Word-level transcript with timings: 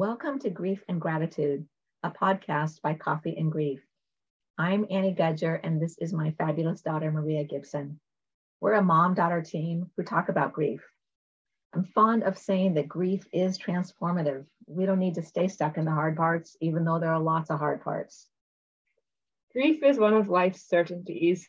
Welcome 0.00 0.38
to 0.38 0.48
Grief 0.48 0.82
and 0.88 0.98
Gratitude, 0.98 1.66
a 2.02 2.10
podcast 2.10 2.80
by 2.80 2.94
Coffee 2.94 3.36
and 3.36 3.52
Grief. 3.52 3.82
I'm 4.56 4.86
Annie 4.90 5.14
Gudger, 5.14 5.60
and 5.62 5.78
this 5.78 5.98
is 5.98 6.14
my 6.14 6.30
fabulous 6.38 6.80
daughter, 6.80 7.12
Maria 7.12 7.44
Gibson. 7.44 8.00
We're 8.62 8.72
a 8.72 8.82
mom 8.82 9.12
daughter 9.12 9.42
team 9.42 9.90
who 9.94 10.02
talk 10.02 10.30
about 10.30 10.54
grief. 10.54 10.80
I'm 11.74 11.84
fond 11.84 12.22
of 12.22 12.38
saying 12.38 12.72
that 12.74 12.88
grief 12.88 13.26
is 13.30 13.58
transformative. 13.58 14.46
We 14.66 14.86
don't 14.86 15.00
need 15.00 15.16
to 15.16 15.22
stay 15.22 15.48
stuck 15.48 15.76
in 15.76 15.84
the 15.84 15.90
hard 15.90 16.16
parts, 16.16 16.56
even 16.62 16.86
though 16.86 16.98
there 16.98 17.12
are 17.12 17.20
lots 17.20 17.50
of 17.50 17.58
hard 17.58 17.82
parts. 17.82 18.26
Grief 19.52 19.82
is 19.82 19.98
one 19.98 20.14
of 20.14 20.30
life's 20.30 20.66
certainties. 20.66 21.46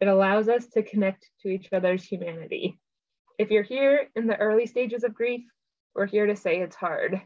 It 0.00 0.08
allows 0.08 0.48
us 0.48 0.66
to 0.70 0.82
connect 0.82 1.30
to 1.42 1.50
each 1.50 1.68
other's 1.72 2.02
humanity. 2.02 2.80
If 3.38 3.52
you're 3.52 3.62
here 3.62 4.08
in 4.16 4.26
the 4.26 4.38
early 4.38 4.66
stages 4.66 5.04
of 5.04 5.14
grief, 5.14 5.44
we're 5.94 6.06
here 6.06 6.26
to 6.26 6.34
say 6.34 6.56
it's 6.56 6.74
hard. 6.74 7.22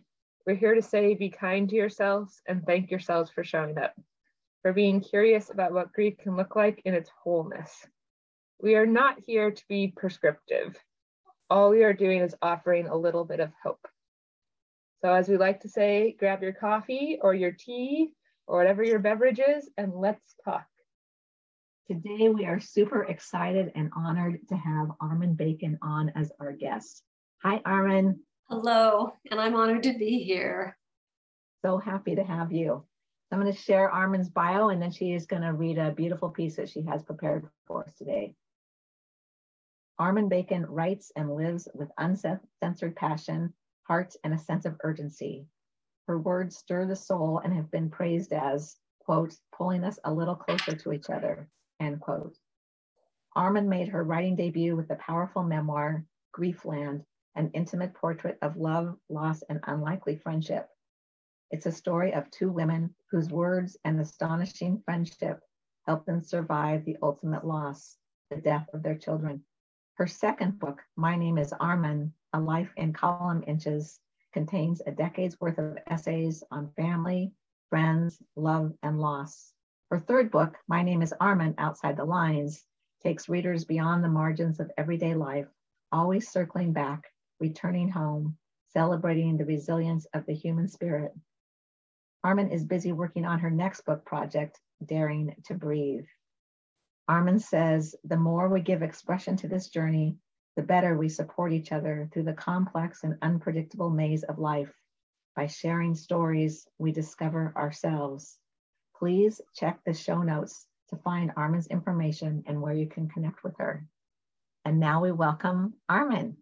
We're 0.47 0.55
here 0.55 0.77
to 0.77 0.83
say 0.83 1.15
be 1.15 1.29
kind 1.29 1.69
to 1.69 1.75
yourselves 1.75 2.41
and 2.47 2.65
thank 2.65 2.93
yourselves 2.93 3.31
for 3.33 3.43
showing 3.43 3.79
up, 3.79 3.95
for 4.63 4.73
being 4.73 5.01
curious 5.01 5.51
about 5.51 5.73
what 5.73 5.93
grief 5.93 6.19
can 6.19 6.37
look 6.37 6.55
like 6.55 6.83
in 6.85 6.95
its 6.95 7.11
wholeness. 7.25 7.85
We 8.63 8.77
are 8.77 8.87
not 8.87 9.19
here 9.27 9.51
to 9.51 9.63
be 9.69 9.93
prescriptive. 9.97 10.79
All 11.51 11.71
we 11.71 11.83
are 11.83 11.93
doing 11.93 12.21
is 12.21 12.37
offering 12.41 12.87
a 12.87 12.97
little 12.97 13.25
bit 13.25 13.41
of 13.41 13.51
hope. 13.61 13.89
So, 15.03 15.13
as 15.13 15.29
we 15.29 15.37
like 15.37 15.63
to 15.63 15.69
say, 15.69 16.15
grab 16.17 16.43
your 16.43 16.53
coffee 16.53 17.19
or 17.21 17.35
your 17.35 17.51
tea 17.51 18.11
or 18.47 18.59
whatever 18.59 18.85
your 18.85 19.01
beverage 19.01 19.41
is, 19.41 19.69
and 19.77 19.93
let's 19.95 20.37
talk. 20.45 20.67
Today, 21.89 22.29
we 22.29 22.47
are 22.47 22.61
super 22.61 23.03
excited 23.03 23.73
and 23.75 23.91
honored 23.97 24.39
to 24.49 24.57
have 24.57 24.93
Armen 25.01 25.35
Bacon 25.35 25.77
on 25.83 26.13
as 26.15 26.31
our 26.39 26.53
guest. 26.53 27.03
Hi, 27.43 27.61
Armen. 27.65 28.21
Hello, 28.49 29.13
and 29.29 29.41
I'm 29.41 29.57
honored 29.57 29.83
to 29.83 29.99
be 29.99 30.23
here. 30.23 30.79
So 31.65 31.79
happy 31.79 32.15
to 32.15 32.23
have 32.23 32.53
you. 32.53 32.85
I'm 33.33 33.41
going 33.41 33.53
to 33.53 33.59
share 33.59 33.91
Armen's 33.91 34.29
bio, 34.29 34.69
and 34.69 34.81
then 34.81 34.93
she 34.93 35.15
is 35.15 35.27
going 35.27 35.43
to 35.43 35.53
read 35.53 35.79
a 35.79 35.91
beautiful 35.91 36.31
piece 36.31 36.55
that 36.55 36.69
she 36.69 36.83
has 36.83 37.03
prepared 37.03 37.49
for 37.67 37.83
us 37.83 37.93
today. 37.99 38.37
Armen 39.99 40.29
Bacon 40.29 40.65
writes 40.67 41.11
and 41.17 41.35
lives 41.35 41.67
with 41.75 41.91
uncensored 41.99 42.95
passion, 42.95 43.53
heart, 43.83 44.15
and 44.23 44.33
a 44.33 44.39
sense 44.39 44.65
of 44.65 44.77
urgency. 44.85 45.49
Her 46.07 46.17
words 46.17 46.57
stir 46.57 46.87
the 46.87 46.95
soul 46.95 47.41
and 47.43 47.53
have 47.53 47.73
been 47.73 47.91
praised 47.91 48.33
as, 48.33 48.77
quote, 49.01 49.35
pulling 49.53 49.83
us 49.83 49.99
a 50.05 50.15
little 50.15 50.37
closer 50.37 50.77
to 50.77 50.93
each 50.93 51.11
other, 51.11 51.49
end 51.81 52.01
quote. 52.01 52.37
Armen 53.35 53.69
made 53.69 53.89
her 53.89 54.05
writing 54.05 54.37
debut 54.37 54.77
with 54.77 54.87
the 54.87 54.95
powerful 54.95 55.43
memoir, 55.43 56.05
Griefland, 56.33 57.05
an 57.37 57.51
intimate 57.53 57.95
portrait 57.95 58.39
of 58.41 58.57
love, 58.57 58.97
loss, 59.09 59.43
and 59.43 59.61
unlikely 59.65 60.17
friendship. 60.17 60.69
It's 61.51 61.67
a 61.67 61.73
story 61.73 62.13
of 62.13 62.31
two 62.31 62.51
women 62.51 62.95
whose 63.11 63.31
words 63.31 63.77
and 63.85 64.01
astonishing 64.01 64.83
friendship 64.85 65.41
helped 65.87 66.07
them 66.07 66.23
survive 66.23 66.85
the 66.85 66.97
ultimate 67.03 67.47
loss, 67.47 67.99
the 68.31 68.37
death 68.37 68.67
of 68.73 68.83
their 68.83 68.97
children. 68.97 69.45
Her 69.95 70.07
second 70.07 70.59
book, 70.59 70.83
My 70.97 71.15
Name 71.15 71.39
is 71.39 71.53
Armen, 71.53 72.13
A 72.33 72.41
Life 72.41 72.73
in 72.77 72.93
Column 72.93 73.45
Inches, 73.47 74.01
contains 74.33 74.83
a 74.87 74.91
decade's 74.91 75.41
worth 75.41 75.59
of 75.59 75.79
essays 75.87 76.43
on 76.51 76.73
family, 76.73 77.33
friends, 77.71 78.21
love, 78.35 78.73
and 78.83 78.99
loss. 78.99 79.53
Her 79.91 80.01
third 80.01 80.31
book, 80.31 80.57
My 80.69 80.83
Name 80.83 81.03
is 81.03 81.15
Armen, 81.21 81.55
Outside 81.59 81.97
the 81.97 82.05
Lines, 82.05 82.65
takes 83.03 83.29
readers 83.29 83.65
beyond 83.65 84.03
the 84.03 84.09
margins 84.09 84.59
of 84.59 84.71
everyday 84.77 85.15
life, 85.15 85.47
always 85.93 86.29
circling 86.29 86.73
back 86.73 87.05
returning 87.41 87.89
home, 87.89 88.37
celebrating 88.73 89.37
the 89.37 89.45
resilience 89.45 90.07
of 90.15 90.27
the 90.27 90.35
human 90.35 90.69
spirit. 90.69 91.13
Armen 92.25 92.51
is 92.51 92.65
busy 92.65 92.93
working 92.93 93.25
on 93.25 93.39
her 93.39 93.51
next 93.51 93.83
book 93.83 94.05
project, 94.05 94.61
Daring 94.85 95.35
to 95.45 95.55
Breathe. 95.55 96.07
Armen 97.09 97.39
says, 97.39 97.95
the 98.05 98.17
more 98.17 98.49
we 98.49 98.61
give 98.61 98.83
expression 98.83 99.37
to 99.37 99.49
this 99.49 99.69
journey, 99.69 100.17
the 100.57 100.63
better 100.63 100.97
we 100.97 101.09
support 101.09 101.53
each 101.53 101.71
other 101.71 102.09
through 102.13 102.25
the 102.25 102.33
complex 102.33 103.05
and 103.05 103.17
unpredictable 103.23 103.91
maze 103.91 104.25
of 104.25 104.39
life. 104.39 104.73
By 105.37 105.47
sharing 105.47 105.95
stories, 105.95 106.67
we 106.79 106.93
discover 106.93 107.53
ourselves. 107.57 108.39
Please 108.99 109.41
check 109.55 109.79
the 109.85 109.93
show 109.93 110.23
notes 110.23 110.67
to 110.89 110.97
find 110.97 111.31
Armen's 111.37 111.67
information 111.67 112.43
and 112.47 112.61
where 112.61 112.73
you 112.75 112.87
can 112.87 113.09
connect 113.09 113.45
with 113.45 113.55
her. 113.59 113.87
And 114.65 114.81
now 114.81 115.03
we 115.03 115.13
welcome 115.13 115.75
Armen. 115.89 116.39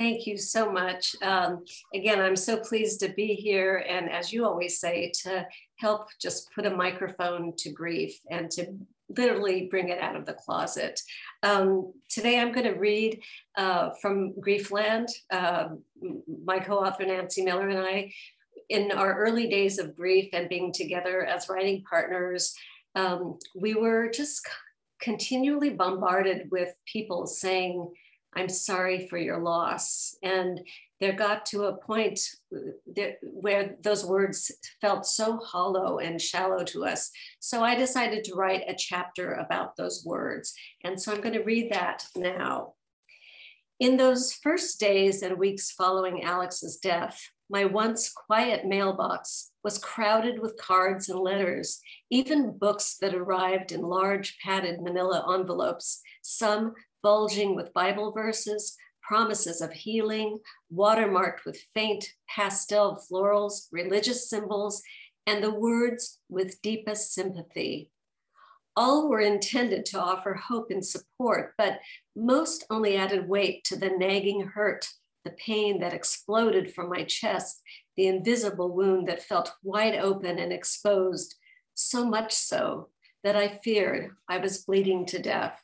Thank 0.00 0.26
you 0.26 0.38
so 0.38 0.72
much. 0.72 1.14
Um, 1.20 1.62
again, 1.94 2.22
I'm 2.22 2.34
so 2.34 2.56
pleased 2.56 3.00
to 3.00 3.10
be 3.10 3.34
here. 3.34 3.84
And 3.86 4.10
as 4.10 4.32
you 4.32 4.46
always 4.46 4.80
say, 4.80 5.12
to 5.24 5.46
help 5.76 6.08
just 6.18 6.50
put 6.54 6.64
a 6.64 6.74
microphone 6.74 7.52
to 7.58 7.70
grief 7.70 8.18
and 8.30 8.50
to 8.52 8.78
literally 9.14 9.68
bring 9.70 9.90
it 9.90 10.00
out 10.00 10.16
of 10.16 10.24
the 10.24 10.32
closet. 10.32 10.98
Um, 11.42 11.92
today, 12.08 12.40
I'm 12.40 12.50
going 12.50 12.64
to 12.64 12.80
read 12.80 13.20
uh, 13.58 13.90
from 14.00 14.32
Griefland. 14.40 15.08
Uh, 15.30 15.68
my 16.46 16.60
co 16.60 16.78
author, 16.78 17.04
Nancy 17.04 17.44
Miller, 17.44 17.68
and 17.68 17.80
I, 17.80 18.10
in 18.70 18.92
our 18.92 19.18
early 19.18 19.48
days 19.48 19.78
of 19.78 19.94
grief 19.94 20.30
and 20.32 20.48
being 20.48 20.72
together 20.72 21.26
as 21.26 21.50
writing 21.50 21.84
partners, 21.86 22.54
um, 22.94 23.38
we 23.54 23.74
were 23.74 24.08
just 24.08 24.48
continually 25.02 25.68
bombarded 25.68 26.50
with 26.50 26.74
people 26.90 27.26
saying, 27.26 27.92
I'm 28.34 28.48
sorry 28.48 29.08
for 29.08 29.18
your 29.18 29.38
loss. 29.38 30.16
And 30.22 30.60
there 31.00 31.12
got 31.12 31.46
to 31.46 31.64
a 31.64 31.76
point 31.76 32.20
that, 32.94 33.16
where 33.22 33.74
those 33.82 34.04
words 34.04 34.52
felt 34.80 35.06
so 35.06 35.38
hollow 35.38 35.98
and 35.98 36.20
shallow 36.20 36.62
to 36.64 36.84
us. 36.84 37.10
So 37.40 37.62
I 37.62 37.74
decided 37.74 38.24
to 38.24 38.34
write 38.34 38.64
a 38.68 38.74
chapter 38.74 39.32
about 39.32 39.76
those 39.76 40.04
words. 40.04 40.54
And 40.84 41.00
so 41.00 41.12
I'm 41.12 41.20
going 41.20 41.34
to 41.34 41.42
read 41.42 41.72
that 41.72 42.06
now. 42.14 42.74
In 43.80 43.96
those 43.96 44.34
first 44.34 44.78
days 44.78 45.22
and 45.22 45.38
weeks 45.38 45.70
following 45.70 46.22
Alex's 46.22 46.76
death, 46.76 47.18
my 47.48 47.64
once 47.64 48.12
quiet 48.12 48.66
mailbox 48.66 49.50
was 49.64 49.78
crowded 49.78 50.38
with 50.38 50.60
cards 50.60 51.08
and 51.08 51.18
letters, 51.18 51.80
even 52.10 52.56
books 52.56 52.96
that 53.00 53.14
arrived 53.14 53.72
in 53.72 53.80
large 53.80 54.38
padded 54.38 54.82
manila 54.82 55.34
envelopes, 55.34 56.02
some 56.22 56.74
bulging 57.02 57.54
with 57.54 57.74
Bible 57.74 58.12
verses, 58.12 58.76
promises 59.02 59.60
of 59.60 59.72
healing, 59.72 60.38
watermarked 60.72 61.44
with 61.44 61.60
faint 61.74 62.12
pastel 62.28 63.02
florals, 63.10 63.66
religious 63.72 64.28
symbols, 64.28 64.82
and 65.26 65.42
the 65.42 65.54
words 65.54 66.20
with 66.28 66.62
deepest 66.62 67.12
sympathy. 67.12 67.90
All 68.76 69.08
were 69.08 69.20
intended 69.20 69.84
to 69.86 70.00
offer 70.00 70.34
hope 70.34 70.70
and 70.70 70.84
support, 70.84 71.54
but 71.58 71.80
most 72.14 72.64
only 72.70 72.96
added 72.96 73.28
weight 73.28 73.64
to 73.64 73.76
the 73.76 73.90
nagging 73.90 74.42
hurt, 74.54 74.88
the 75.24 75.32
pain 75.32 75.80
that 75.80 75.92
exploded 75.92 76.72
from 76.72 76.88
my 76.88 77.04
chest, 77.04 77.62
the 77.96 78.06
invisible 78.06 78.74
wound 78.74 79.08
that 79.08 79.22
felt 79.22 79.54
wide 79.62 79.96
open 79.96 80.38
and 80.38 80.52
exposed, 80.52 81.34
so 81.74 82.04
much 82.04 82.32
so 82.32 82.88
that 83.22 83.36
I 83.36 83.60
feared 83.62 84.12
I 84.28 84.38
was 84.38 84.64
bleeding 84.64 85.04
to 85.06 85.18
death. 85.20 85.60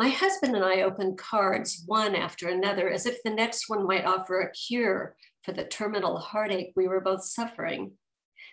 My 0.00 0.08
husband 0.08 0.56
and 0.56 0.64
I 0.64 0.80
opened 0.80 1.18
cards 1.18 1.82
one 1.84 2.14
after 2.14 2.48
another 2.48 2.88
as 2.88 3.04
if 3.04 3.22
the 3.22 3.28
next 3.28 3.68
one 3.68 3.86
might 3.86 4.06
offer 4.06 4.40
a 4.40 4.50
cure 4.50 5.14
for 5.42 5.52
the 5.52 5.66
terminal 5.66 6.16
heartache 6.16 6.72
we 6.74 6.88
were 6.88 7.02
both 7.02 7.22
suffering. 7.22 7.92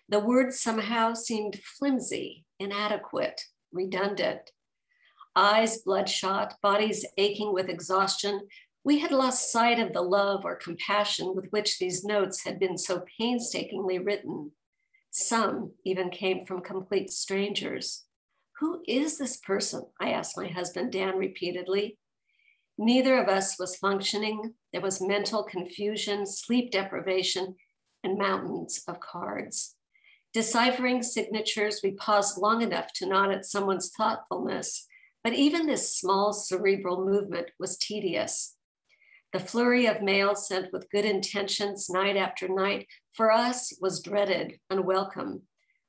The 0.09 0.19
words 0.19 0.59
somehow 0.59 1.13
seemed 1.13 1.61
flimsy, 1.63 2.43
inadequate, 2.59 3.43
redundant. 3.71 4.51
Eyes 5.37 5.77
bloodshot, 5.77 6.55
bodies 6.61 7.05
aching 7.17 7.53
with 7.53 7.69
exhaustion, 7.69 8.41
we 8.83 8.99
had 8.99 9.11
lost 9.11 9.49
sight 9.49 9.79
of 9.79 9.93
the 9.93 10.01
love 10.01 10.43
or 10.43 10.55
compassion 10.57 11.33
with 11.33 11.47
which 11.51 11.79
these 11.79 12.03
notes 12.03 12.43
had 12.43 12.59
been 12.59 12.77
so 12.77 13.05
painstakingly 13.17 13.99
written. 13.99 14.51
Some 15.11 15.71
even 15.85 16.09
came 16.09 16.45
from 16.45 16.59
complete 16.59 17.09
strangers. 17.09 18.03
Who 18.59 18.81
is 18.87 19.17
this 19.17 19.37
person? 19.37 19.83
I 19.99 20.09
asked 20.09 20.37
my 20.37 20.47
husband, 20.47 20.91
Dan, 20.91 21.15
repeatedly. 21.17 21.97
Neither 22.77 23.21
of 23.21 23.27
us 23.27 23.59
was 23.59 23.75
functioning. 23.75 24.53
There 24.71 24.81
was 24.81 25.01
mental 25.01 25.43
confusion, 25.43 26.25
sleep 26.25 26.71
deprivation, 26.71 27.55
and 28.03 28.17
mountains 28.17 28.83
of 28.87 28.99
cards. 28.99 29.75
Deciphering 30.33 31.03
signatures, 31.03 31.81
we 31.83 31.91
paused 31.91 32.37
long 32.37 32.61
enough 32.61 32.93
to 32.93 33.07
nod 33.07 33.31
at 33.31 33.45
someone's 33.45 33.91
thoughtfulness, 33.95 34.85
but 35.23 35.33
even 35.33 35.65
this 35.65 35.95
small 35.95 36.33
cerebral 36.33 37.05
movement 37.05 37.51
was 37.59 37.77
tedious. 37.77 38.55
The 39.33 39.39
flurry 39.39 39.87
of 39.87 40.01
mail 40.01 40.35
sent 40.35 40.71
with 40.71 40.89
good 40.89 41.05
intentions 41.05 41.89
night 41.89 42.15
after 42.15 42.47
night 42.47 42.87
for 43.13 43.31
us 43.31 43.73
was 43.81 44.01
dreaded, 44.01 44.59
unwelcome. 44.69 45.41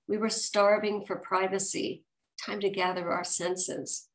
We 0.06 0.17
were 0.17 0.31
starving 0.31 1.05
for 1.06 1.17
privacy, 1.17 2.05
time 2.44 2.61
to 2.61 2.70
gather 2.70 3.11
our 3.11 3.25
senses. 3.25 4.08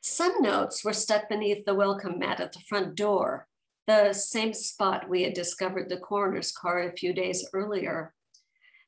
Some 0.00 0.42
notes 0.42 0.84
were 0.84 0.92
stuck 0.92 1.28
beneath 1.28 1.64
the 1.64 1.74
welcome 1.74 2.18
mat 2.18 2.40
at 2.40 2.52
the 2.52 2.60
front 2.60 2.94
door. 2.94 3.48
the 3.86 4.12
same 4.12 4.52
spot 4.54 5.08
we 5.08 5.22
had 5.22 5.34
discovered 5.34 5.88
the 5.88 5.98
coroner's 5.98 6.50
card 6.52 6.90
a 6.90 6.96
few 6.96 7.12
days 7.12 7.46
earlier. 7.52 8.14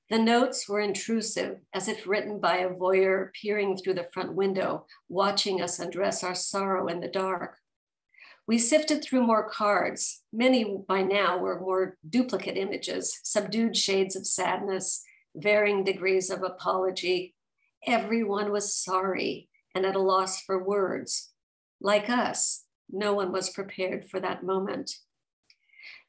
The 0.08 0.19
notes 0.19 0.69
were 0.69 0.81
intrusive, 0.81 1.58
as 1.75 1.88
if 1.88 2.06
written 2.06 2.41
by 2.41 2.58
a 2.58 2.70
voyeur 2.70 3.31
peering 3.32 3.76
through 3.76 3.94
the 3.94 4.08
front 4.14 4.35
window, 4.35 4.87
watching 5.08 5.61
us 5.61 5.79
undress 5.79 6.25
our 6.25 6.35
sorrow 6.35 6.87
in 6.87 7.00
the 7.00 7.08
dark. 7.08 7.58
We 8.47 8.58
sifted 8.58 9.03
through 9.03 9.26
more 9.26 9.50
cards. 9.50 10.23
Many 10.32 10.79
by 10.88 11.03
now 11.03 11.38
were 11.38 11.61
more 11.61 11.97
duplicate 12.08 12.56
images, 12.56 13.20
subdued 13.25 13.76
shades 13.76 14.14
of 14.17 14.26
sadness, 14.26 15.03
varying 15.35 15.85
degrees 15.85 16.31
of 16.31 16.43
apology. 16.43 17.35
Everyone 17.87 18.52
was 18.52 18.75
sorry 18.75 19.49
and 19.75 19.84
at 19.84 19.96
a 19.96 20.00
loss 20.00 20.40
for 20.43 20.62
words. 20.62 21.31
Like 21.81 22.08
us, 22.08 22.64
no 22.90 23.12
one 23.12 23.32
was 23.32 23.50
prepared 23.50 24.08
for 24.08 24.20
that 24.20 24.44
moment. 24.44 24.96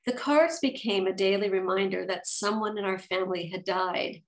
The 0.06 0.14
cards 0.14 0.60
became 0.60 1.06
a 1.06 1.14
daily 1.14 1.50
reminder 1.50 2.06
that 2.06 2.28
someone 2.28 2.78
in 2.78 2.86
our 2.86 3.00
family 3.00 3.48
had 3.48 3.66
died. 3.66 4.22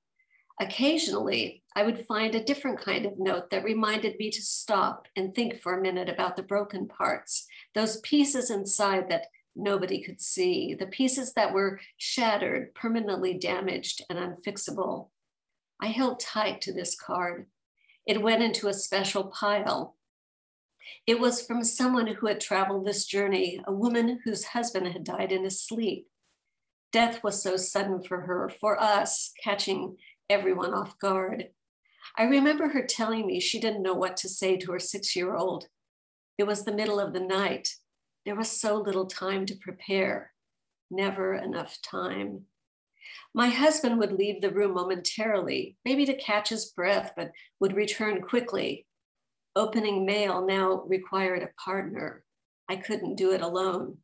Occasionally, 0.59 1.63
I 1.73 1.83
would 1.83 2.05
find 2.05 2.35
a 2.35 2.43
different 2.43 2.81
kind 2.81 3.05
of 3.05 3.17
note 3.17 3.49
that 3.49 3.63
reminded 3.63 4.17
me 4.19 4.29
to 4.31 4.41
stop 4.41 5.07
and 5.15 5.33
think 5.33 5.61
for 5.61 5.77
a 5.77 5.81
minute 5.81 6.09
about 6.09 6.35
the 6.35 6.43
broken 6.43 6.87
parts, 6.89 7.47
those 7.73 8.01
pieces 8.01 8.51
inside 8.51 9.09
that 9.09 9.27
nobody 9.55 10.03
could 10.03 10.19
see, 10.19 10.73
the 10.73 10.87
pieces 10.87 11.31
that 11.33 11.53
were 11.53 11.79
shattered, 11.97 12.75
permanently 12.75 13.35
damaged, 13.35 14.03
and 14.09 14.19
unfixable. 14.19 15.07
I 15.81 15.87
held 15.87 16.19
tight 16.19 16.61
to 16.61 16.73
this 16.73 16.95
card. 16.95 17.47
It 18.05 18.21
went 18.21 18.43
into 18.43 18.67
a 18.67 18.73
special 18.73 19.25
pile. 19.25 19.95
It 21.05 21.19
was 21.19 21.45
from 21.45 21.63
someone 21.63 22.07
who 22.07 22.27
had 22.27 22.41
traveled 22.41 22.85
this 22.85 23.05
journey, 23.05 23.61
a 23.65 23.73
woman 23.73 24.19
whose 24.23 24.45
husband 24.45 24.87
had 24.87 25.03
died 25.03 25.31
in 25.31 25.43
his 25.43 25.61
sleep. 25.61 26.07
Death 26.91 27.23
was 27.23 27.41
so 27.41 27.55
sudden 27.55 28.01
for 28.01 28.21
her, 28.21 28.49
for 28.49 28.81
us, 28.81 29.31
catching 29.41 29.97
everyone 30.29 30.73
off 30.73 30.97
guard. 30.99 31.49
I 32.17 32.23
remember 32.23 32.69
her 32.69 32.85
telling 32.85 33.27
me 33.27 33.39
she 33.39 33.59
didn't 33.59 33.83
know 33.83 33.93
what 33.93 34.17
to 34.17 34.29
say 34.29 34.57
to 34.57 34.71
her 34.71 34.79
six 34.79 35.15
year 35.15 35.35
old. 35.35 35.67
It 36.37 36.43
was 36.43 36.63
the 36.63 36.73
middle 36.73 36.99
of 36.99 37.13
the 37.13 37.19
night. 37.19 37.75
There 38.25 38.35
was 38.35 38.49
so 38.49 38.75
little 38.75 39.05
time 39.05 39.45
to 39.45 39.55
prepare, 39.55 40.33
never 40.89 41.35
enough 41.35 41.77
time. 41.81 42.45
My 43.33 43.49
husband 43.49 43.99
would 43.99 44.13
leave 44.13 44.41
the 44.41 44.51
room 44.51 44.73
momentarily, 44.73 45.77
maybe 45.85 46.05
to 46.05 46.17
catch 46.17 46.49
his 46.49 46.71
breath, 46.71 47.13
but 47.15 47.31
would 47.59 47.73
return 47.73 48.21
quickly. 48.21 48.85
Opening 49.55 50.05
mail 50.05 50.45
now 50.45 50.83
required 50.87 51.43
a 51.43 51.61
partner. 51.61 52.23
I 52.67 52.75
couldn't 52.75 53.15
do 53.15 53.31
it 53.31 53.41
alone. 53.41 53.97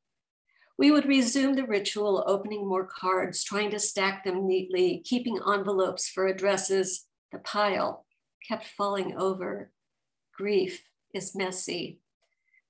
We 0.77 0.91
would 0.91 1.05
resume 1.05 1.53
the 1.53 1.65
ritual, 1.65 2.23
opening 2.27 2.67
more 2.67 2.85
cards, 2.85 3.43
trying 3.43 3.71
to 3.71 3.79
stack 3.79 4.23
them 4.23 4.47
neatly, 4.47 5.01
keeping 5.05 5.39
envelopes 5.47 6.09
for 6.09 6.27
addresses. 6.27 7.05
The 7.31 7.39
pile 7.39 8.05
kept 8.47 8.67
falling 8.67 9.15
over. 9.17 9.71
Grief 10.35 10.83
is 11.13 11.35
messy. 11.35 11.99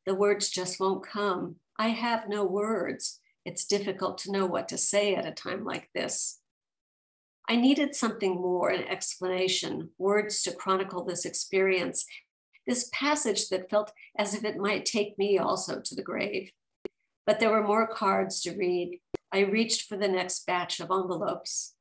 The 0.05 0.13
words 0.13 0.49
just 0.49 0.79
won't 0.79 1.05
come. 1.05 1.55
I 1.79 1.89
have 1.89 2.29
no 2.29 2.45
words. 2.45 3.19
It's 3.45 3.65
difficult 3.65 4.17
to 4.19 4.31
know 4.31 4.47
what 4.47 4.67
to 4.69 4.77
say 4.77 5.15
at 5.15 5.27
a 5.27 5.31
time 5.31 5.63
like 5.63 5.89
this. 5.93 6.39
I 7.47 7.55
needed 7.55 7.93
something 7.93 8.33
more, 8.35 8.69
an 8.69 8.87
explanation, 8.87 9.91
words 9.99 10.41
to 10.43 10.51
chronicle 10.51 11.05
this 11.05 11.25
experience, 11.25 12.05
this 12.65 12.89
passage 12.91 13.49
that 13.49 13.69
felt 13.69 13.91
as 14.17 14.33
if 14.33 14.43
it 14.43 14.57
might 14.57 14.83
take 14.83 15.17
me 15.19 15.37
also 15.37 15.79
to 15.79 15.95
the 15.95 16.01
grave. 16.01 16.51
But 17.27 17.39
there 17.39 17.51
were 17.51 17.65
more 17.65 17.87
cards 17.87 18.41
to 18.41 18.57
read. 18.57 18.99
I 19.31 19.41
reached 19.41 19.83
for 19.87 19.95
the 19.95 20.07
next 20.07 20.47
batch 20.47 20.79
of 20.79 20.89
envelopes. 20.89 21.75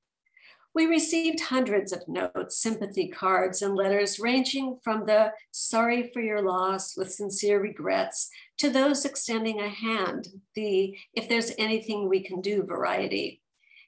We 0.75 0.87
received 0.87 1.41
hundreds 1.41 1.93
of 1.93 2.09
notes, 2.09 2.59
sympathy 2.59 3.09
cards, 3.09 3.63
and 3.63 3.77
letters 3.77 4.19
ranging 4.19 4.79
from 4.83 5.07
the 5.07 5.33
sorry 5.53 6.11
for 6.13 6.21
your 6.21 6.43
loss 6.43 6.97
with 6.97 7.13
sincere 7.13 7.61
regrets 7.61 8.29
to 8.59 8.71
those 8.71 9.05
extending 9.05 9.61
a 9.61 9.69
hand, 9.69 10.29
the 10.55 10.97
if 11.15 11.29
there's 11.29 11.53
anything 11.59 12.09
we 12.09 12.23
can 12.23 12.41
do 12.41 12.63
variety. 12.63 13.43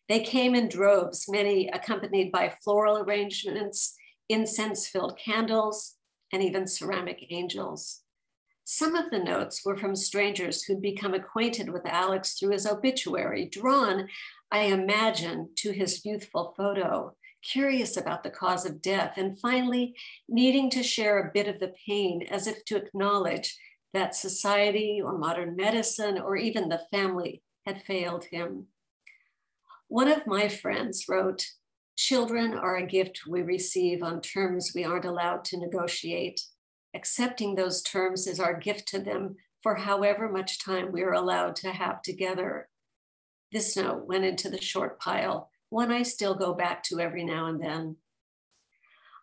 They 0.08 0.20
came 0.20 0.54
in 0.54 0.68
droves, 0.68 1.26
many 1.28 1.68
accompanied 1.68 2.30
by 2.30 2.54
floral 2.62 2.98
arrangements, 2.98 3.96
incense 4.28 4.86
filled 4.86 5.18
candles, 5.18 5.94
and 6.32 6.42
even 6.42 6.66
ceramic 6.66 7.26
angels. 7.30 8.02
Some 8.64 8.96
of 8.96 9.10
the 9.10 9.20
notes 9.20 9.64
were 9.64 9.76
from 9.76 9.94
strangers 9.94 10.64
who'd 10.64 10.82
become 10.82 11.14
acquainted 11.14 11.70
with 11.70 11.86
Alex 11.86 12.34
through 12.34 12.50
his 12.50 12.66
obituary, 12.66 13.46
drawn 13.46 14.08
I 14.50 14.62
imagine, 14.62 15.50
to 15.56 15.72
his 15.72 16.04
youthful 16.04 16.54
photo, 16.56 17.16
curious 17.42 17.96
about 17.96 18.22
the 18.22 18.30
cause 18.30 18.64
of 18.64 18.82
death, 18.82 19.14
and 19.16 19.38
finally 19.38 19.94
needing 20.28 20.70
to 20.70 20.82
share 20.82 21.18
a 21.18 21.30
bit 21.32 21.48
of 21.48 21.60
the 21.60 21.74
pain 21.86 22.26
as 22.30 22.46
if 22.46 22.64
to 22.66 22.76
acknowledge 22.76 23.56
that 23.96 24.14
society 24.14 25.00
or 25.02 25.16
modern 25.16 25.56
medicine 25.56 26.18
or 26.18 26.36
even 26.36 26.68
the 26.68 26.82
family 26.90 27.42
had 27.64 27.82
failed 27.82 28.24
him. 28.24 28.66
One 29.88 30.08
of 30.08 30.26
my 30.26 30.48
friends 30.48 31.06
wrote, 31.08 31.42
Children 31.96 32.52
are 32.52 32.76
a 32.76 32.86
gift 32.86 33.22
we 33.26 33.40
receive 33.40 34.02
on 34.02 34.20
terms 34.20 34.72
we 34.74 34.84
aren't 34.84 35.06
allowed 35.06 35.46
to 35.46 35.58
negotiate. 35.58 36.42
Accepting 36.94 37.54
those 37.54 37.80
terms 37.80 38.26
is 38.26 38.38
our 38.38 38.52
gift 38.52 38.86
to 38.88 38.98
them 38.98 39.36
for 39.62 39.76
however 39.76 40.30
much 40.30 40.62
time 40.62 40.92
we 40.92 41.02
are 41.02 41.14
allowed 41.14 41.56
to 41.56 41.70
have 41.70 42.02
together. 42.02 42.68
This 43.50 43.78
note 43.78 44.06
went 44.06 44.26
into 44.26 44.50
the 44.50 44.60
short 44.60 45.00
pile, 45.00 45.50
one 45.70 45.90
I 45.90 46.02
still 46.02 46.34
go 46.34 46.52
back 46.52 46.82
to 46.84 47.00
every 47.00 47.24
now 47.24 47.46
and 47.46 47.62
then. 47.62 47.96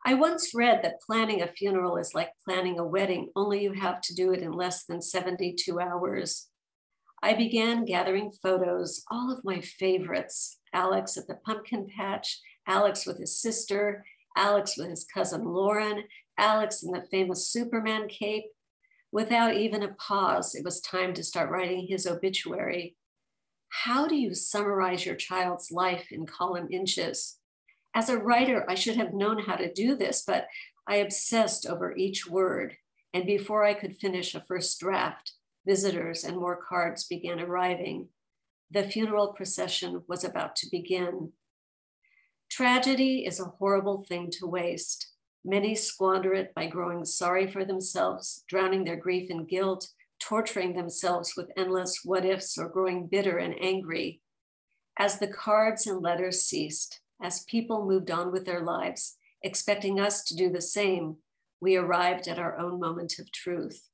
I 0.05 0.15
once 0.15 0.53
read 0.53 0.83
that 0.83 1.01
planning 1.01 1.41
a 1.41 1.47
funeral 1.47 1.97
is 1.97 2.13
like 2.13 2.31
planning 2.44 2.79
a 2.79 2.85
wedding, 2.85 3.29
only 3.35 3.63
you 3.63 3.73
have 3.73 4.01
to 4.01 4.13
do 4.13 4.33
it 4.33 4.41
in 4.41 4.51
less 4.51 4.85
than 4.85 5.01
72 5.01 5.79
hours. 5.79 6.50
I 7.21 7.33
began 7.33 7.85
gathering 7.85 8.31
photos, 8.31 9.03
all 9.09 9.31
of 9.31 9.45
my 9.45 9.61
favorites 9.61 10.59
Alex 10.73 11.17
at 11.17 11.27
the 11.27 11.35
pumpkin 11.35 11.88
patch, 11.95 12.39
Alex 12.67 13.05
with 13.05 13.17
his 13.17 13.39
sister, 13.39 14.05
Alex 14.35 14.77
with 14.77 14.89
his 14.89 15.05
cousin 15.05 15.45
Lauren, 15.45 16.03
Alex 16.38 16.83
in 16.83 16.91
the 16.91 17.05
famous 17.11 17.47
Superman 17.47 18.07
cape. 18.07 18.45
Without 19.11 19.55
even 19.55 19.83
a 19.83 19.94
pause, 19.94 20.55
it 20.55 20.65
was 20.65 20.81
time 20.81 21.13
to 21.13 21.23
start 21.23 21.51
writing 21.51 21.85
his 21.88 22.07
obituary 22.07 22.95
how 23.73 24.07
do 24.07 24.15
you 24.15 24.35
summarize 24.35 25.03
your 25.03 25.15
child's 25.15 25.72
life 25.72 26.12
in 26.12 26.27
column 26.27 26.67
inches? 26.69 27.39
As 27.95 28.09
a 28.09 28.17
writer, 28.17 28.65
I 28.69 28.75
should 28.75 28.95
have 28.97 29.13
known 29.13 29.39
how 29.39 29.55
to 29.55 29.71
do 29.71 29.95
this, 29.95 30.23
but 30.25 30.47
I 30.88 30.95
obsessed 30.97 31.65
over 31.67 31.95
each 31.95 32.27
word. 32.27 32.77
And 33.13 33.25
before 33.25 33.63
I 33.63 33.75
could 33.75 33.97
finish 33.97 34.33
a 34.33 34.41
first 34.41 34.79
draft, 34.79 35.33
visitors 35.65 36.23
and 36.23 36.38
more 36.38 36.59
cards 36.67 37.05
began 37.05 37.39
arriving. 37.39 38.09
The 38.71 38.83
funeral 38.83 39.33
procession 39.33 40.03
was 40.07 40.23
about 40.23 40.55
to 40.57 40.67
begin. 40.71 41.31
Tragedy 42.50 43.25
is 43.25 43.39
a 43.39 43.45
horrible 43.45 44.03
thing 44.07 44.31
to 44.39 44.47
waste. 44.47 45.12
Many 45.45 45.75
squander 45.75 46.33
it 46.33 46.53
by 46.55 46.67
growing 46.67 47.05
sorry 47.05 47.51
for 47.51 47.65
themselves, 47.65 48.43
drowning 48.47 48.83
their 48.83 48.95
grief 48.95 49.29
in 49.29 49.45
guilt, 49.45 49.89
torturing 50.19 50.75
themselves 50.75 51.33
with 51.35 51.51
endless 51.57 52.00
what 52.03 52.25
ifs 52.25 52.57
or 52.57 52.69
growing 52.69 53.07
bitter 53.07 53.38
and 53.38 53.55
angry. 53.62 54.21
As 54.97 55.19
the 55.19 55.27
cards 55.27 55.85
and 55.85 56.01
letters 56.01 56.43
ceased, 56.43 57.00
as 57.22 57.43
people 57.43 57.86
moved 57.86 58.12
on 58.12 58.32
with 58.32 58.46
their 58.46 58.62
lives, 58.62 59.17
expecting 59.41 60.00
us 60.00 60.24
to 60.25 60.36
do 60.36 60.50
the 60.50 60.62
same, 60.62 61.17
we 61.62 61.75
arrived 61.75 62.27
at 62.27 62.39
our 62.39 62.58
own 62.58 62.79
moment 62.79 63.20
of 63.20 63.32
truth. 63.32 63.89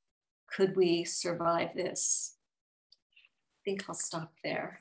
Could 0.52 0.76
we 0.76 1.04
survive 1.04 1.74
this? 1.74 2.36
I 3.14 3.60
think 3.64 3.84
I'll 3.88 3.94
stop 3.94 4.32
there. 4.42 4.80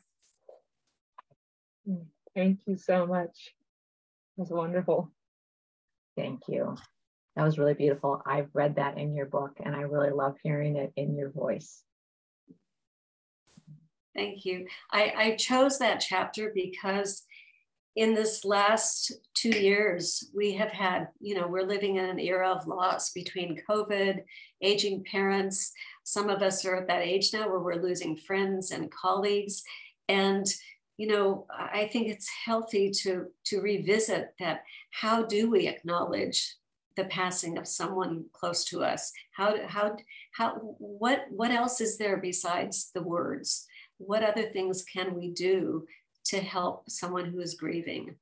Mm, 1.88 2.06
thank 2.36 2.62
you 2.66 2.78
so 2.78 3.06
much. 3.06 3.54
It 4.38 4.42
was 4.42 4.50
wonderful. 4.50 5.12
Thank 6.18 6.42
you. 6.48 6.76
That 7.36 7.44
was 7.44 7.58
really 7.58 7.74
beautiful. 7.74 8.22
I've 8.26 8.50
read 8.54 8.76
that 8.76 8.98
in 8.98 9.16
your 9.16 9.28
book 9.28 9.58
and 9.64 9.76
I 9.76 9.82
really 9.82 10.12
love 10.12 10.36
hearing 10.44 10.76
it 10.76 10.92
in 10.96 11.16
your 11.16 11.30
voice. 11.30 11.84
Thank 14.16 14.44
you. 14.44 14.68
I, 14.92 15.14
I 15.16 15.36
chose 15.36 15.78
that 15.80 16.02
chapter 16.02 16.52
because 16.54 17.24
in 18.00 18.14
this 18.14 18.46
last 18.46 19.12
two 19.34 19.50
years, 19.50 20.30
we 20.34 20.54
have 20.54 20.72
had, 20.72 21.10
you 21.20 21.36
know, 21.36 21.48
we're 21.50 21.68
living 21.68 21.98
in 21.98 22.06
an 22.06 22.18
era 22.18 22.50
of 22.50 22.66
loss 22.66 23.12
between 23.12 23.62
COVID, 23.70 24.22
aging 24.62 25.04
parents. 25.04 25.74
Some 26.06 26.30
of 26.30 26.42
us 26.42 26.64
are 26.64 26.78
at 26.78 26.88
that 26.88 27.02
age 27.02 27.32
now 27.34 27.50
where 27.50 27.60
we're 27.60 27.84
losing 27.84 28.16
friends 28.16 28.72
and 28.72 28.90
colleagues. 28.90 29.64
And, 30.08 30.46
you 30.96 31.08
know, 31.08 31.46
I 31.52 31.90
think 31.92 32.08
it's 32.08 32.30
healthy 32.46 32.90
to, 33.02 33.26
to 33.48 33.60
revisit 33.60 34.30
that. 34.40 34.64
How 34.92 35.24
do 35.24 35.52
we 35.52 35.68
acknowledge 35.68 36.56
the 36.96 37.04
passing 37.04 37.58
of 37.58 37.68
someone 37.68 38.26
close 38.34 38.66
to 38.66 38.84
us 38.84 39.14
how 39.32 39.56
how 39.68 39.96
how 40.34 40.56
what 40.80 41.28
what 41.30 41.50
else 41.50 41.80
is 41.80 41.98
there 41.98 42.18
besides 42.18 42.92
the 42.94 43.02
words 43.02 43.66
what 44.00 44.22
other 44.22 44.50
things 44.50 44.84
can 44.84 45.16
we 45.16 45.32
do 45.32 45.86
to 46.30 46.40
help 46.40 46.90
someone 46.90 47.26
who 47.26 47.40
is 47.40 47.56
grieving? 47.56 48.16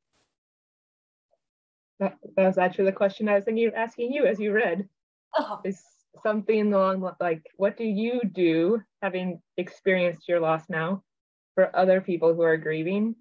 That, 2.00 2.18
that 2.36 2.46
was 2.46 2.58
actually 2.58 2.86
the 2.86 2.92
question 2.92 3.28
I 3.28 3.36
was 3.36 3.46
thinking 3.46 3.68
of 3.68 3.74
asking 3.74 4.14
you 4.14 4.26
as 4.26 4.40
you 4.40 4.52
read. 4.52 4.88
Oh. 5.36 5.62
Is 5.64 5.82
something 6.24 6.74
along 6.74 7.10
like, 7.20 7.44
what 7.56 7.78
do 7.78 7.84
you 7.84 8.22
do, 8.24 8.82
having 9.02 9.42
experienced 9.58 10.28
your 10.28 10.40
loss 10.40 10.64
now, 10.70 11.04
for 11.56 11.76
other 11.76 12.02
people 12.02 12.34
who 12.34 12.42
are 12.44 12.58
grieving? 12.58 13.16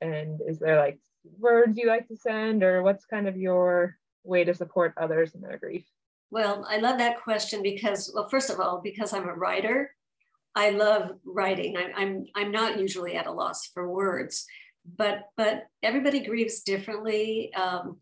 And 0.00 0.40
is 0.46 0.58
there 0.58 0.78
like 0.78 0.98
words 1.38 1.78
you 1.78 1.86
like 1.86 2.08
to 2.08 2.16
send, 2.16 2.62
or 2.62 2.82
what's 2.82 3.06
kind 3.06 3.28
of 3.28 3.36
your 3.36 3.96
way 4.24 4.44
to 4.44 4.54
support 4.54 4.94
others 4.96 5.34
in 5.34 5.40
their 5.40 5.58
grief? 5.58 5.84
Well, 6.30 6.66
I 6.68 6.78
love 6.78 6.98
that 6.98 7.22
question 7.22 7.62
because, 7.62 8.10
well, 8.14 8.28
first 8.28 8.50
of 8.50 8.58
all, 8.58 8.80
because 8.82 9.12
I'm 9.12 9.28
a 9.28 9.34
writer, 9.34 9.94
I 10.54 10.70
love 10.70 11.12
writing. 11.24 11.76
I, 11.76 11.92
I'm 11.96 12.26
I'm 12.34 12.50
not 12.50 12.78
usually 12.78 13.16
at 13.16 13.26
a 13.26 13.32
loss 13.32 13.66
for 13.66 13.88
words, 13.88 14.46
but 14.96 15.28
but 15.36 15.66
everybody 15.82 16.20
grieves 16.20 16.60
differently. 16.60 17.52
Um, 17.54 17.98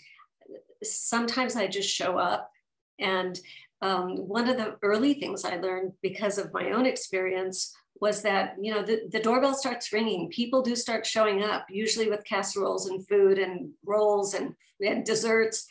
sometimes 0.82 1.56
I 1.56 1.66
just 1.66 1.88
show 1.88 2.18
up, 2.18 2.50
and 2.98 3.38
um, 3.82 4.16
one 4.16 4.48
of 4.48 4.56
the 4.56 4.76
early 4.82 5.14
things 5.14 5.44
I 5.44 5.56
learned 5.56 5.92
because 6.02 6.38
of 6.38 6.52
my 6.52 6.70
own 6.70 6.86
experience 6.86 7.74
was 8.00 8.22
that 8.22 8.56
you 8.60 8.72
know 8.72 8.82
the, 8.82 9.02
the 9.12 9.20
doorbell 9.20 9.54
starts 9.54 9.92
ringing 9.92 10.28
people 10.30 10.62
do 10.62 10.74
start 10.74 11.04
showing 11.04 11.42
up 11.42 11.66
usually 11.70 12.08
with 12.08 12.24
casseroles 12.24 12.88
and 12.88 13.06
food 13.06 13.38
and 13.38 13.70
rolls 13.84 14.34
and, 14.34 14.54
and 14.80 15.04
desserts 15.04 15.66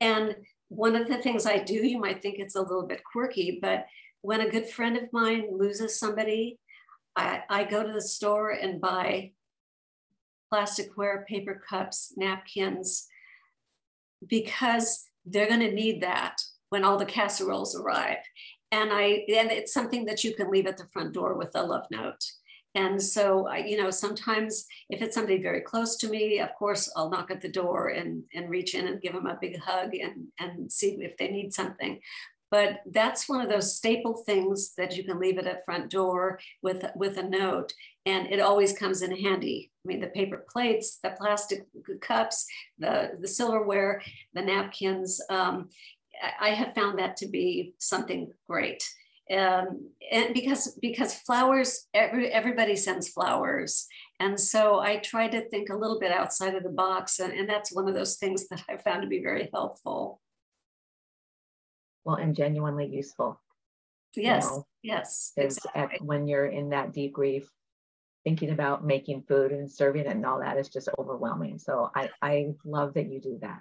and 0.00 0.36
one 0.68 0.94
of 0.94 1.08
the 1.08 1.18
things 1.18 1.44
i 1.44 1.58
do 1.58 1.74
you 1.74 1.98
might 1.98 2.22
think 2.22 2.36
it's 2.38 2.54
a 2.54 2.60
little 2.60 2.86
bit 2.86 3.02
quirky 3.04 3.58
but 3.60 3.86
when 4.22 4.40
a 4.40 4.50
good 4.50 4.66
friend 4.66 4.96
of 4.96 5.12
mine 5.12 5.46
loses 5.52 5.98
somebody 5.98 6.58
i, 7.16 7.42
I 7.48 7.64
go 7.64 7.82
to 7.82 7.92
the 7.92 8.00
store 8.00 8.50
and 8.50 8.80
buy 8.80 9.32
plasticware 10.52 11.26
paper 11.26 11.62
cups 11.68 12.14
napkins 12.16 13.06
because 14.26 15.04
they're 15.24 15.48
going 15.48 15.60
to 15.60 15.72
need 15.72 16.02
that 16.02 16.40
when 16.70 16.84
all 16.84 16.96
the 16.96 17.04
casseroles 17.04 17.76
arrive 17.76 18.18
and 18.72 18.90
I 18.90 19.24
and 19.28 19.52
it's 19.52 19.72
something 19.72 20.06
that 20.06 20.24
you 20.24 20.34
can 20.34 20.50
leave 20.50 20.66
at 20.66 20.78
the 20.78 20.86
front 20.86 21.12
door 21.12 21.34
with 21.34 21.50
a 21.54 21.62
love 21.62 21.86
note. 21.90 22.24
And 22.74 23.00
so, 23.02 23.52
you 23.54 23.76
know, 23.76 23.90
sometimes 23.90 24.64
if 24.88 25.02
it's 25.02 25.14
somebody 25.14 25.42
very 25.42 25.60
close 25.60 25.96
to 25.98 26.08
me, 26.08 26.40
of 26.40 26.54
course, 26.58 26.90
I'll 26.96 27.10
knock 27.10 27.30
at 27.30 27.42
the 27.42 27.50
door 27.50 27.88
and, 27.88 28.24
and 28.34 28.48
reach 28.48 28.74
in 28.74 28.86
and 28.86 29.02
give 29.02 29.12
them 29.12 29.26
a 29.26 29.36
big 29.38 29.58
hug 29.58 29.94
and, 29.94 30.28
and 30.40 30.72
see 30.72 30.96
if 31.00 31.18
they 31.18 31.28
need 31.28 31.52
something. 31.52 32.00
But 32.52 32.82
that's 32.90 33.30
one 33.30 33.40
of 33.40 33.48
those 33.48 33.74
staple 33.74 34.22
things 34.26 34.74
that 34.76 34.94
you 34.94 35.04
can 35.04 35.18
leave 35.18 35.38
it 35.38 35.46
at 35.46 35.64
front 35.64 35.90
door 35.90 36.38
with, 36.62 36.84
with 36.94 37.16
a 37.16 37.22
note. 37.22 37.72
And 38.04 38.26
it 38.26 38.40
always 38.40 38.74
comes 38.74 39.00
in 39.00 39.16
handy. 39.16 39.72
I 39.82 39.88
mean, 39.88 40.00
the 40.00 40.08
paper 40.08 40.44
plates, 40.52 40.98
the 41.02 41.14
plastic 41.18 41.66
cups, 42.02 42.46
the, 42.78 43.12
the 43.18 43.26
silverware, 43.26 44.02
the 44.34 44.42
napkins. 44.42 45.18
Um, 45.30 45.70
I 46.38 46.50
have 46.50 46.74
found 46.74 46.98
that 46.98 47.16
to 47.16 47.26
be 47.26 47.74
something 47.78 48.30
great. 48.46 48.84
Um, 49.30 49.88
and 50.10 50.34
because 50.34 50.76
because 50.82 51.14
flowers, 51.14 51.86
every, 51.94 52.28
everybody 52.28 52.76
sends 52.76 53.08
flowers, 53.08 53.86
and 54.20 54.38
so 54.38 54.80
I 54.80 54.96
try 54.96 55.28
to 55.28 55.48
think 55.48 55.70
a 55.70 55.76
little 55.76 55.98
bit 55.98 56.12
outside 56.12 56.54
of 56.56 56.64
the 56.64 56.70
box, 56.70 57.20
and, 57.20 57.32
and 57.32 57.48
that's 57.48 57.72
one 57.72 57.88
of 57.88 57.94
those 57.94 58.16
things 58.16 58.48
that 58.48 58.62
I 58.68 58.76
found 58.76 59.02
to 59.02 59.08
be 59.08 59.22
very 59.22 59.48
helpful. 59.54 60.20
Well, 62.04 62.16
and 62.16 62.34
genuinely 62.34 62.86
useful. 62.86 63.40
Yes, 64.16 64.44
you 64.44 64.50
know, 64.50 64.66
yes. 64.82 65.32
Exactly. 65.36 65.98
when 66.02 66.26
you're 66.26 66.46
in 66.46 66.70
that 66.70 66.92
deep 66.92 67.12
grief, 67.12 67.50
thinking 68.24 68.50
about 68.50 68.84
making 68.84 69.22
food 69.22 69.52
and 69.52 69.70
serving 69.70 70.02
it 70.02 70.08
and 70.08 70.26
all 70.26 70.40
that 70.40 70.58
is 70.58 70.68
just 70.68 70.88
overwhelming. 70.98 71.58
So 71.58 71.90
I 71.94 72.10
I 72.20 72.48
love 72.64 72.94
that 72.94 73.10
you 73.10 73.20
do 73.20 73.38
that 73.40 73.60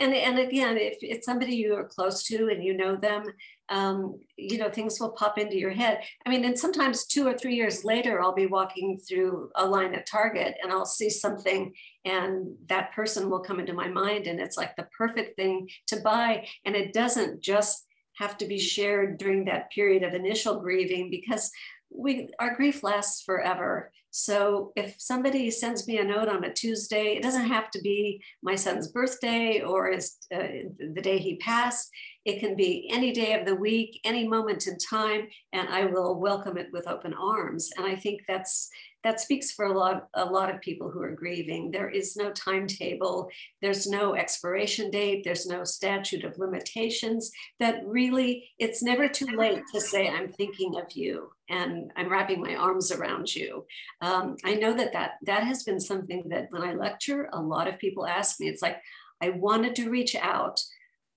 and 0.00 0.14
and 0.14 0.38
again 0.38 0.76
if 0.76 0.98
it's 1.02 1.26
somebody 1.26 1.54
you 1.54 1.74
are 1.74 1.84
close 1.84 2.24
to 2.24 2.48
and 2.48 2.64
you 2.64 2.76
know 2.76 2.96
them 2.96 3.24
um, 3.68 4.18
you 4.36 4.58
know 4.58 4.68
things 4.68 4.98
will 4.98 5.12
pop 5.12 5.38
into 5.38 5.56
your 5.56 5.70
head. 5.70 6.02
I 6.26 6.30
mean 6.30 6.44
and 6.44 6.58
sometimes 6.58 7.06
two 7.06 7.26
or 7.26 7.38
three 7.38 7.54
years 7.54 7.84
later 7.84 8.20
i'll 8.20 8.34
be 8.34 8.46
walking 8.46 8.98
through 8.98 9.50
a 9.54 9.64
line 9.64 9.94
at 9.94 10.06
target 10.06 10.56
and 10.62 10.72
i'll 10.72 10.86
see 10.86 11.10
something 11.10 11.72
and 12.04 12.48
that 12.66 12.92
person 12.92 13.30
will 13.30 13.40
come 13.40 13.60
into 13.60 13.72
my 13.72 13.88
mind 13.88 14.26
and 14.26 14.40
it's 14.40 14.56
like 14.56 14.74
the 14.76 14.88
perfect 14.96 15.36
thing 15.36 15.68
to 15.88 16.00
buy. 16.00 16.46
And 16.64 16.74
it 16.74 16.92
doesn't 16.92 17.42
just 17.42 17.86
have 18.14 18.36
to 18.38 18.46
be 18.46 18.58
shared 18.58 19.18
during 19.18 19.44
that 19.44 19.70
period 19.70 20.02
of 20.02 20.14
initial 20.14 20.60
grieving 20.60 21.10
because 21.10 21.50
we 21.90 22.28
our 22.38 22.54
grief 22.54 22.82
lasts 22.82 23.22
forever 23.22 23.90
so 24.10 24.72
if 24.76 24.96
somebody 24.98 25.50
sends 25.50 25.86
me 25.86 25.98
a 25.98 26.04
note 26.04 26.28
on 26.28 26.44
a 26.44 26.52
Tuesday, 26.52 27.14
it 27.16 27.22
doesn't 27.22 27.46
have 27.46 27.70
to 27.70 27.80
be 27.80 28.22
my 28.42 28.56
son's 28.56 28.88
birthday 28.88 29.60
or 29.60 29.92
his, 29.92 30.16
uh, 30.34 30.70
the 30.78 31.00
day 31.00 31.18
he 31.18 31.36
passed. 31.36 31.90
It 32.24 32.40
can 32.40 32.56
be 32.56 32.88
any 32.92 33.12
day 33.12 33.38
of 33.38 33.46
the 33.46 33.54
week, 33.54 34.00
any 34.04 34.26
moment 34.26 34.66
in 34.66 34.76
time, 34.78 35.28
and 35.52 35.68
I 35.68 35.86
will 35.86 36.16
welcome 36.16 36.58
it 36.58 36.68
with 36.72 36.88
open 36.88 37.14
arms. 37.14 37.70
And 37.76 37.86
I 37.86 37.94
think 37.94 38.22
that's 38.26 38.68
that 39.02 39.20
speaks 39.20 39.52
for 39.52 39.64
a 39.64 39.78
lot, 39.78 40.08
a 40.14 40.24
lot 40.24 40.54
of 40.54 40.60
people 40.60 40.90
who 40.90 41.00
are 41.00 41.14
grieving. 41.14 41.70
There 41.70 41.88
is 41.88 42.16
no 42.16 42.30
timetable, 42.32 43.30
there's 43.62 43.86
no 43.86 44.14
expiration 44.14 44.90
date, 44.90 45.22
there's 45.24 45.46
no 45.46 45.64
statute 45.64 46.22
of 46.24 46.38
limitations. 46.38 47.30
That 47.60 47.80
really, 47.86 48.50
it's 48.58 48.82
never 48.82 49.08
too 49.08 49.34
late 49.34 49.62
to 49.72 49.80
say, 49.80 50.08
I'm 50.08 50.28
thinking 50.28 50.76
of 50.76 50.92
you 50.92 51.30
and 51.50 51.92
I'm 51.96 52.10
wrapping 52.10 52.40
my 52.40 52.54
arms 52.54 52.92
around 52.92 53.34
you. 53.34 53.66
Um, 54.00 54.36
I 54.44 54.54
know 54.54 54.72
that, 54.74 54.92
that 54.92 55.12
that 55.26 55.44
has 55.44 55.64
been 55.64 55.80
something 55.80 56.28
that 56.28 56.46
when 56.50 56.62
I 56.62 56.74
lecture, 56.74 57.28
a 57.32 57.40
lot 57.40 57.68
of 57.68 57.78
people 57.78 58.06
ask 58.06 58.40
me, 58.40 58.48
it's 58.48 58.62
like, 58.62 58.80
I 59.20 59.30
wanted 59.30 59.74
to 59.76 59.90
reach 59.90 60.14
out, 60.14 60.60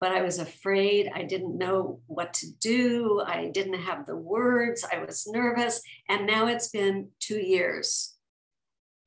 but 0.02 0.12
I 0.12 0.22
was 0.22 0.40
afraid. 0.40 1.10
I 1.16 1.24
didn't 1.24 1.58
know 1.58 2.02
what 2.08 2.34
to 2.36 2.48
do. 2.60 3.24
I 3.26 3.50
didn't 3.54 3.80
have 3.80 4.06
the 4.06 4.18
words. 4.18 4.84
I 4.92 4.98
was 5.00 5.26
nervous. 5.28 5.82
And 6.10 6.28
now 6.28 6.48
it's 6.48 6.68
been 6.70 7.10
two 7.20 7.40
years. 7.40 8.13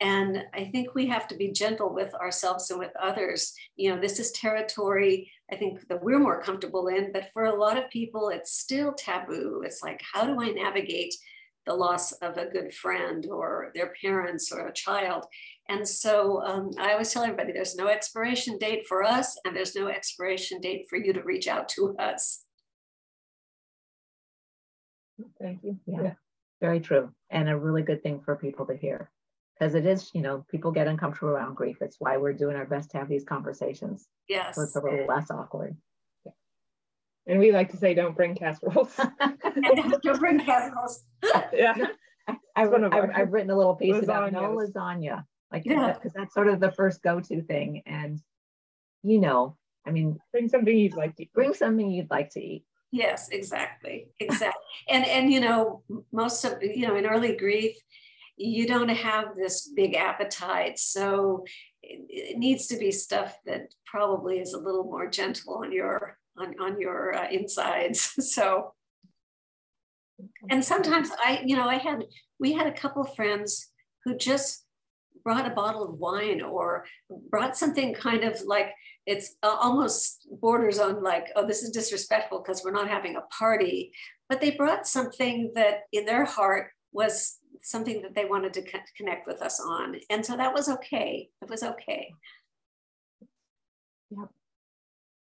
And 0.01 0.45
I 0.53 0.65
think 0.67 0.95
we 0.95 1.07
have 1.07 1.27
to 1.29 1.37
be 1.37 1.53
gentle 1.53 1.93
with 1.93 2.15
ourselves 2.15 2.71
and 2.71 2.79
with 2.79 2.93
others. 3.01 3.55
You 3.77 3.95
know, 3.95 4.01
this 4.01 4.19
is 4.19 4.31
territory 4.33 5.31
I 5.51 5.57
think 5.57 5.87
that 5.89 6.03
we're 6.03 6.19
more 6.19 6.43
comfortable 6.43 6.89
in, 6.89 7.13
but 7.13 7.31
for 7.33 7.45
a 7.45 7.55
lot 7.55 7.79
of 7.79 7.89
people, 7.91 8.31
it's 8.31 8.59
still 8.59 8.93
taboo. 8.93 9.63
It's 9.65 9.83
like, 9.83 10.03
how 10.13 10.25
do 10.25 10.41
I 10.41 10.51
navigate 10.51 11.15
the 11.67 11.75
loss 11.75 12.13
of 12.13 12.37
a 12.37 12.47
good 12.47 12.75
friend 12.75 13.27
or 13.31 13.71
their 13.75 13.93
parents 14.01 14.51
or 14.51 14.67
a 14.67 14.73
child? 14.73 15.25
And 15.69 15.87
so 15.87 16.43
um, 16.43 16.71
I 16.79 16.93
always 16.93 17.13
tell 17.13 17.23
everybody 17.23 17.53
there's 17.53 17.77
no 17.77 17.87
expiration 17.87 18.59
date 18.59 18.87
for 18.89 19.05
us, 19.05 19.39
and 19.45 19.55
there's 19.55 19.77
no 19.77 19.87
expiration 19.87 20.61
date 20.61 20.87
for 20.91 20.97
you 20.97 21.13
to 21.13 21.23
reach 21.23 21.47
out 21.47 21.69
to 21.71 21.97
us. 21.97 22.43
Thank 25.41 25.63
you. 25.63 25.79
Yeah, 25.87 26.03
yeah. 26.03 26.13
very 26.61 26.81
true. 26.81 27.13
And 27.31 27.49
a 27.49 27.57
really 27.57 27.83
good 27.83 28.03
thing 28.03 28.21
for 28.25 28.35
people 28.35 28.67
to 28.67 28.77
hear 28.77 29.11
because 29.59 29.75
it 29.75 29.87
is, 29.87 30.11
you 30.15 30.21
know, 30.21 30.45
people 30.51 30.71
get 30.71 30.87
uncomfortable 30.87 31.31
around 31.31 31.55
grief. 31.55 31.79
It's 31.81 31.97
why 31.99 32.17
we're 32.17 32.33
doing 32.33 32.57
our 32.57 32.67
best 32.67 32.91
to 32.91 32.99
have 32.99 33.09
these 33.09 33.25
conversations. 33.25 34.07
Yes. 34.29 34.57
So 34.57 34.63
it's 34.63 34.77
a 34.77 34.81
little 34.81 35.07
less 35.07 35.31
awkward. 35.31 35.77
And 37.29 37.41
we 37.41 37.51
like 37.51 37.71
to 37.73 37.77
say, 37.77 37.93
don't 37.95 38.17
bring 38.17 38.37
casseroles. 38.37 38.95
don't 40.03 40.21
bring 40.21 40.39
casseroles. 40.39 41.05
yeah. 41.53 41.75
I've, 42.29 42.73
I've, 42.73 43.11
I've, 43.15 43.33
written 43.33 43.51
a 43.51 43.57
little 43.57 43.75
piece 43.75 43.95
lasagnas. 43.95 44.03
about 44.03 44.33
no 44.33 44.57
lasagna 44.57 45.25
like 45.53 45.63
yeah. 45.65 45.93
because 45.93 46.13
that's 46.13 46.35
sort 46.35 46.49
of 46.49 46.61
the 46.61 46.73
first 46.73 47.03
go-to 47.03 47.43
thing 47.43 47.83
and 47.87 48.21
you 49.03 49.21
know 49.21 49.57
i 49.87 49.91
mean 49.91 50.19
bring 50.33 50.49
something 50.49 50.77
you'd 50.77 50.97
like 50.97 51.15
to 51.17 51.23
eat. 51.23 51.33
bring 51.33 51.55
something 51.55 51.91
you'd 51.91 52.11
like 52.11 52.31
to 52.31 52.41
eat 52.41 52.65
yes 52.93 53.29
exactly 53.31 54.09
exactly 54.21 54.61
and 54.89 55.05
and 55.07 55.33
you 55.33 55.41
know 55.41 55.83
most 56.13 56.45
of 56.45 56.63
you 56.63 56.87
know 56.87 56.97
in 56.97 57.07
early 57.07 57.37
grief 57.37 57.77
you 58.37 58.67
don't 58.67 58.89
have 58.89 59.37
this 59.37 59.69
big 59.75 59.95
appetite 59.95 60.79
so 60.79 61.45
it, 61.83 62.37
needs 62.39 62.67
to 62.67 62.77
be 62.77 62.91
stuff 62.91 63.39
that 63.47 63.73
probably 63.87 64.39
is 64.39 64.53
a 64.53 64.59
little 64.59 64.85
more 64.85 65.09
gentle 65.09 65.55
on 65.55 65.73
your 65.73 66.19
on, 66.39 66.55
on 66.61 66.81
your 66.81 67.15
uh, 67.15 67.29
insides 67.31 68.13
so 68.35 68.73
and 70.51 70.65
sometimes 70.65 71.11
i 71.25 71.43
you 71.45 71.57
know 71.57 71.69
i 71.69 71.77
had 71.77 72.05
we 72.39 72.53
had 72.53 72.67
a 72.67 72.73
couple 72.73 73.05
friends 73.05 73.71
who 74.05 74.17
just 74.17 74.65
brought 75.25 75.51
a 75.51 75.55
bottle 75.55 75.83
of 75.83 75.99
wine 75.99 76.41
or 76.41 76.85
brought 77.31 77.57
something 77.57 77.93
kind 77.95 78.23
of 78.23 78.41
like 78.43 78.73
it's 79.07 79.37
almost 79.43 80.27
borders 80.41 80.79
on 80.79 81.03
like, 81.03 81.29
oh, 81.37 81.47
this 81.47 81.63
is 81.63 81.71
disrespectful 81.71 82.43
because 82.43 82.63
we're 82.65 82.73
not 82.73 82.89
having 82.89 83.17
a 83.17 83.23
party. 83.23 83.93
But 84.29 84.41
they 84.41 84.51
brought 84.51 84.87
something 84.87 85.53
that 85.55 85.83
in 85.93 86.05
their 86.05 86.25
heart 86.25 86.71
was 86.93 87.39
something 87.63 88.03
that 88.03 88.15
they 88.15 88.25
wanted 88.25 88.53
to 88.55 88.63
connect 88.97 89.27
with 89.27 89.43
us 89.43 89.61
on. 89.61 89.97
And 90.11 90.25
so 90.25 90.37
that 90.37 90.53
was 90.55 90.69
okay. 90.69 91.29
It 91.43 91.51
was 91.51 91.63
okay. 91.63 92.13
Yeah. 94.11 94.25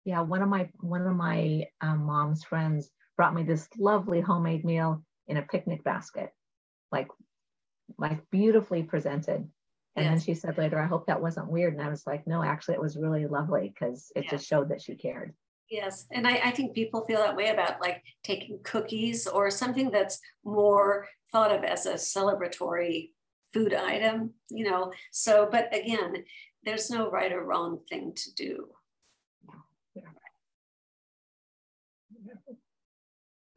Yeah. 0.05 0.21
One 0.21 0.41
of 0.41 0.49
my, 0.49 0.69
one 0.79 1.05
of 1.05 1.15
my 1.15 1.65
um, 1.81 2.05
mom's 2.05 2.43
friends 2.43 2.89
brought 3.17 3.33
me 3.33 3.43
this 3.43 3.67
lovely 3.77 4.21
homemade 4.21 4.65
meal 4.65 5.03
in 5.27 5.37
a 5.37 5.41
picnic 5.43 5.83
basket, 5.83 6.31
like 6.91 7.07
like 7.97 8.21
beautifully 8.31 8.83
presented. 8.83 9.47
And 9.95 10.05
Yes. 10.05 10.09
then 10.11 10.19
she 10.21 10.33
said 10.33 10.57
later, 10.57 10.79
I 10.79 10.85
hope 10.87 11.07
that 11.07 11.21
wasn't 11.21 11.51
weird. 11.51 11.73
And 11.73 11.81
I 11.81 11.89
was 11.89 12.07
like, 12.07 12.25
no, 12.25 12.41
actually, 12.41 12.75
it 12.75 12.81
was 12.81 12.95
really 12.95 13.27
lovely 13.27 13.67
because 13.73 14.11
it 14.15 14.23
Yeah. 14.23 14.29
just 14.31 14.47
showed 14.47 14.69
that 14.69 14.81
she 14.81 14.95
cared. 14.95 15.33
Yes, 15.69 16.05
and 16.11 16.27
I, 16.27 16.35
I 16.43 16.51
think 16.51 16.73
people 16.73 17.05
feel 17.05 17.19
that 17.19 17.35
way 17.35 17.47
about 17.49 17.79
like 17.79 18.03
taking 18.23 18.59
cookies 18.63 19.25
or 19.25 19.49
something 19.49 19.89
that's 19.89 20.19
more 20.43 21.07
thought 21.31 21.51
of 21.55 21.63
as 21.63 21.85
a 21.85 21.93
celebratory 21.93 23.11
food 23.53 23.73
item, 23.73 24.31
you 24.49 24.69
know. 24.69 24.91
So, 25.11 25.47
but 25.51 25.75
again, 25.75 26.23
there's 26.63 26.89
no 26.89 27.09
right 27.09 27.31
or 27.31 27.43
wrong 27.43 27.79
thing 27.89 28.13
to 28.15 28.33
do. 28.33 28.67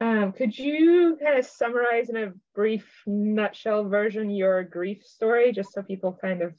Um, 0.01 0.33
could 0.33 0.57
you 0.57 1.17
kind 1.23 1.39
of 1.39 1.45
summarize 1.45 2.09
in 2.09 2.17
a 2.17 2.33
brief 2.53 2.85
nutshell 3.07 3.87
version 3.87 4.29
your 4.29 4.63
grief 4.63 5.03
story, 5.05 5.53
just 5.53 5.71
so 5.71 5.81
people 5.81 6.17
kind 6.21 6.41
of 6.41 6.53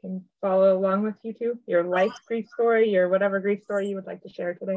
can 0.00 0.24
follow 0.40 0.76
along 0.76 1.02
with 1.02 1.14
you 1.22 1.32
too? 1.32 1.58
Your 1.66 1.84
life 1.84 2.12
grief 2.26 2.46
story, 2.54 2.90
your 2.90 3.08
whatever 3.08 3.40
grief 3.40 3.62
story 3.64 3.88
you 3.88 3.94
would 3.96 4.06
like 4.06 4.22
to 4.22 4.28
share 4.28 4.54
today. 4.54 4.76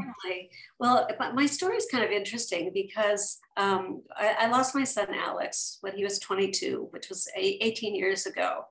Well, 0.79 1.07
my 1.33 1.45
story 1.45 1.77
is 1.77 1.87
kind 1.89 2.03
of 2.03 2.11
interesting 2.11 2.71
because 2.73 3.39
um, 3.57 4.01
I, 4.15 4.35
I 4.41 4.47
lost 4.47 4.75
my 4.75 4.83
son 4.83 5.07
Alex 5.13 5.77
when 5.81 5.95
he 5.95 6.03
was 6.03 6.19
22, 6.19 6.87
which 6.91 7.09
was 7.09 7.27
a, 7.37 7.41
18 7.63 7.95
years 7.95 8.25
ago. 8.25 8.65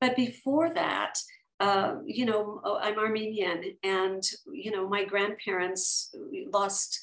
But 0.00 0.16
before 0.16 0.72
that, 0.74 1.18
uh, 1.60 1.96
you 2.06 2.24
know, 2.24 2.60
oh, 2.62 2.78
I'm 2.80 2.98
Armenian, 2.98 3.76
and 3.82 4.22
you 4.52 4.70
know, 4.70 4.88
my 4.88 5.04
grandparents 5.04 6.14
lost 6.52 7.00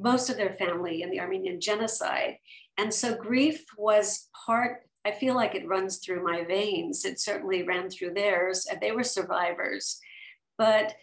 most 0.00 0.30
of 0.30 0.36
their 0.36 0.52
family 0.52 1.02
in 1.02 1.10
the 1.10 1.18
Armenian 1.18 1.60
genocide, 1.60 2.38
and 2.78 2.94
so 2.94 3.16
grief 3.16 3.64
was 3.76 4.28
part. 4.46 4.85
I 5.06 5.12
feel 5.12 5.36
like 5.36 5.54
it 5.54 5.68
runs 5.68 5.98
through 5.98 6.24
my 6.24 6.42
veins. 6.42 7.04
It 7.04 7.20
certainly 7.20 7.62
ran 7.62 7.88
through 7.88 8.14
theirs, 8.14 8.66
and 8.68 8.80
they 8.80 8.90
were 8.90 9.04
survivors. 9.04 10.00
But 10.58 10.96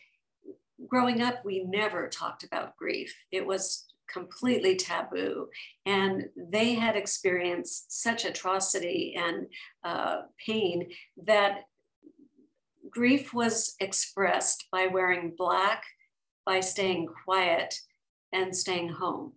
growing 0.89 1.21
up, 1.21 1.45
we 1.45 1.63
never 1.63 2.09
talked 2.09 2.43
about 2.43 2.75
grief. 2.75 3.15
It 3.31 3.47
was 3.47 3.85
completely 4.11 4.75
taboo. 4.75 5.47
And 5.85 6.25
they 6.35 6.73
had 6.73 6.97
experienced 6.97 8.03
such 8.03 8.25
atrocity 8.25 9.15
and 9.17 9.47
uh, 9.85 10.23
pain 10.45 10.89
that 11.25 11.61
grief 12.89 13.33
was 13.33 13.75
expressed 13.79 14.67
by 14.69 14.87
wearing 14.87 15.33
black, 15.37 15.83
by 16.45 16.59
staying 16.59 17.07
quiet, 17.23 17.73
and 18.33 18.53
staying 18.53 18.89
home. 18.89 19.31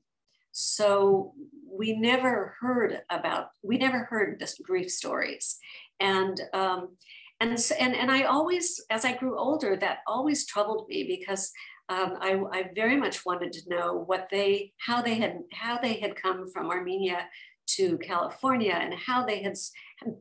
So 0.58 1.34
we 1.70 1.92
never 1.92 2.54
heard 2.60 3.02
about, 3.10 3.48
we 3.62 3.76
never 3.76 4.04
heard 4.04 4.38
this 4.38 4.58
grief 4.64 4.90
stories. 4.90 5.58
And 6.00 6.40
um, 6.54 6.96
and, 7.40 7.58
and 7.78 7.94
and 7.94 8.10
I 8.10 8.22
always, 8.22 8.82
as 8.88 9.04
I 9.04 9.12
grew 9.12 9.38
older, 9.38 9.76
that 9.76 9.98
always 10.06 10.46
troubled 10.46 10.86
me 10.88 11.04
because 11.06 11.52
um, 11.90 12.14
I, 12.22 12.40
I 12.52 12.70
very 12.74 12.96
much 12.96 13.26
wanted 13.26 13.52
to 13.52 13.68
know 13.68 14.02
what 14.06 14.28
they, 14.30 14.72
how 14.78 15.02
they 15.02 15.16
had, 15.16 15.40
how 15.52 15.76
they 15.76 16.00
had 16.00 16.16
come 16.16 16.50
from 16.50 16.70
Armenia 16.70 17.28
to 17.76 17.98
California 17.98 18.78
and 18.80 18.94
how 18.94 19.26
they 19.26 19.42
had 19.42 19.56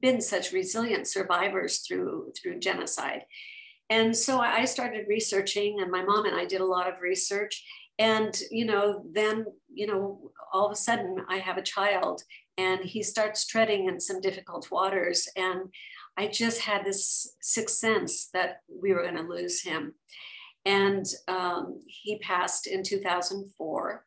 been 0.02 0.20
such 0.20 0.52
resilient 0.52 1.08
survivors 1.08 1.80
through 1.88 2.34
through 2.36 2.60
genocide. 2.60 3.22
And 3.90 4.18
so 4.18 4.42
I 4.42 4.66
started 4.66 5.06
researching, 5.08 5.80
and 5.80 5.92
my 5.92 6.04
mom 6.04 6.26
and 6.26 6.36
I 6.36 6.46
did 6.46 6.60
a 6.60 6.66
lot 6.66 6.90
of 6.90 7.02
research. 7.02 7.64
And 7.98 8.38
you 8.52 8.66
know, 8.66 9.04
then 9.12 9.46
you 9.74 9.88
know, 9.88 10.32
all 10.54 10.66
of 10.66 10.72
a 10.72 10.76
sudden 10.76 11.18
I 11.30 11.38
have 11.38 11.58
a 11.58 11.64
child, 11.64 12.24
and 12.58 12.82
he 12.82 13.04
starts 13.04 13.46
treading 13.46 13.88
in 13.88 14.00
some 14.00 14.22
difficult 14.22 14.70
waters, 14.72 15.28
and 15.36 15.70
I 16.18 16.28
just 16.28 16.62
had 16.62 16.86
this 16.86 17.36
sixth 17.42 17.78
sense 17.78 18.30
that 18.34 18.62
we 18.70 18.94
were 18.94 19.04
going 19.04 19.18
to 19.18 19.24
lose 19.24 19.62
him. 19.62 19.94
And 20.66 21.06
um, 21.28 21.82
he 21.88 22.18
passed 22.20 22.68
in 22.68 22.84
2004. 22.84 24.06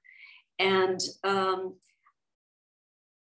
And 0.59 1.01
um, 1.23 1.77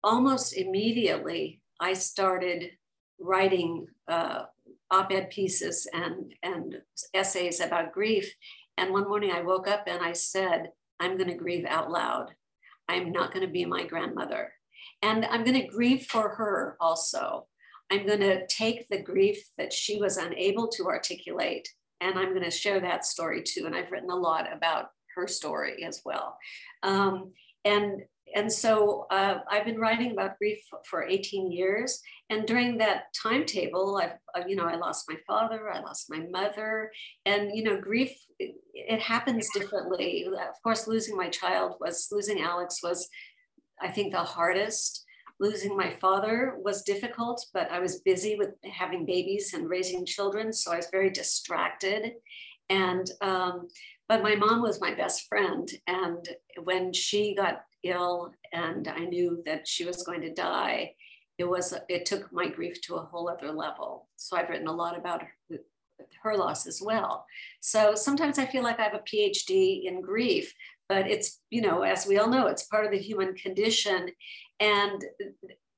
almost 0.04 0.56
immediately, 0.56 1.62
I 1.80 1.94
started 1.94 2.72
writing 3.20 3.88
uh, 4.08 4.44
op 4.92 5.12
ed 5.12 5.30
pieces 5.32 5.88
and, 5.94 6.34
and 6.44 6.76
essays 7.14 7.60
about 7.60 7.94
grief. 7.94 8.32
And 8.78 8.92
one 8.92 9.08
morning 9.08 9.32
I 9.32 9.42
woke 9.42 9.68
up 9.68 9.84
and 9.88 10.04
I 10.04 10.14
said, 10.14 10.72
I'm 11.00 11.18
going 11.18 11.30
to 11.30 11.36
grieve 11.36 11.66
out 11.66 11.92
loud. 11.92 12.32
I'm 12.90 13.12
not 13.12 13.34
going 13.34 13.46
to 13.46 13.52
be 13.52 13.66
my 13.66 13.86
grandmother. 13.86 14.54
And 15.02 15.26
I'm 15.26 15.44
going 15.44 15.60
to 15.62 15.68
grieve 15.68 16.06
for 16.06 16.30
her 16.30 16.78
also. 16.80 17.48
I'm 17.92 18.06
going 18.06 18.22
to 18.22 18.46
take 18.48 18.88
the 18.90 19.02
grief 19.02 19.44
that 19.58 19.72
she 19.72 20.00
was 20.00 20.18
unable 20.18 20.68
to 20.70 20.88
articulate 20.88 21.70
and 22.04 22.20
I'm 22.20 22.32
going 22.32 22.44
to 22.44 22.52
share 22.52 22.82
that 22.82 23.06
story 23.06 23.42
too. 23.42 23.66
And 23.66 23.76
I've 23.76 23.92
written 23.92 24.10
a 24.10 24.16
lot 24.16 24.52
about 24.52 24.88
her 25.16 25.28
story 25.28 25.86
as 25.86 26.02
well. 26.04 26.38
Um, 26.84 27.32
and 27.64 28.02
and 28.36 28.52
so 28.52 29.06
uh, 29.12 29.40
I've 29.50 29.66
been 29.66 29.80
writing 29.80 30.12
about 30.12 30.38
grief 30.38 30.60
for 30.90 31.04
18 31.04 31.52
years. 31.52 32.02
And 32.30 32.48
during 32.48 32.78
that 32.80 33.14
timetable, 33.22 34.02
I've, 34.02 34.48
you 34.48 34.56
know, 34.56 34.66
I 34.66 34.76
lost 34.76 35.06
my 35.08 35.18
father, 35.28 35.70
I 35.72 35.82
lost 35.82 36.10
my 36.10 36.26
mother, 36.32 36.92
and, 37.26 37.52
you 37.54 37.64
know, 37.64 37.80
grief, 37.80 38.12
it, 38.40 38.56
it 38.74 39.00
happens 39.00 39.48
differently. 39.54 40.26
Of 40.28 40.62
course, 40.64 40.88
losing 40.88 41.16
my 41.16 41.30
child 41.30 41.76
was, 41.80 42.08
losing 42.12 42.42
Alex 42.42 42.80
was, 42.82 43.08
I 43.80 43.90
think, 43.90 44.14
the 44.14 44.24
hardest. 44.24 45.06
Losing 45.40 45.76
my 45.76 45.92
father 46.00 46.56
was 46.64 46.84
difficult, 46.84 47.46
but 47.54 47.70
I 47.70 47.80
was 47.80 48.02
busy 48.02 48.36
with 48.38 48.52
having 48.72 49.06
babies 49.06 49.54
and 49.54 49.70
raising 49.70 50.06
children. 50.06 50.54
So 50.54 50.72
I 50.72 50.78
was 50.78 50.88
very 50.92 51.10
distracted. 51.10 52.14
And, 52.70 53.10
um, 53.22 53.68
but 54.08 54.24
my 54.24 54.36
mom 54.36 54.62
was 54.62 54.80
my 54.80 54.94
best 54.94 55.28
friend. 55.28 55.70
And 55.88 56.28
when 56.64 56.94
she 56.94 57.36
got 57.36 57.64
ill 57.84 58.34
and 58.52 58.88
I 58.88 59.06
knew 59.06 59.42
that 59.46 59.68
she 59.68 59.86
was 59.86 60.04
going 60.04 60.22
to 60.22 60.34
die, 60.34 60.94
it 61.38 61.46
was 61.46 61.74
it 61.90 62.06
took 62.06 62.32
my 62.32 62.48
grief 62.48 62.82
to 62.82 62.96
a 62.96 63.06
whole 63.06 63.30
other 63.30 63.52
level. 63.52 64.08
So 64.16 64.38
I've 64.38 64.50
written 64.50 64.68
a 64.68 64.76
lot 64.76 64.98
about 64.98 65.24
her, 65.50 65.58
her 66.22 66.38
loss 66.38 66.68
as 66.68 66.82
well. 66.82 67.26
So 67.60 67.96
sometimes 67.96 68.38
I 68.38 68.46
feel 68.46 68.64
like 68.64 68.80
I 68.80 68.84
have 68.84 68.94
a 68.94 69.00
PhD 69.00 69.86
in 69.86 70.02
grief, 70.02 70.54
but 70.88 71.08
it's 71.10 71.42
you 71.50 71.62
know 71.62 71.82
as 71.82 72.06
we 72.06 72.18
all 72.18 72.30
know 72.30 72.48
it's 72.48 72.64
part 72.64 72.86
of 72.86 72.92
the 72.92 73.00
human 73.00 73.34
condition, 73.36 74.10
and 74.60 75.04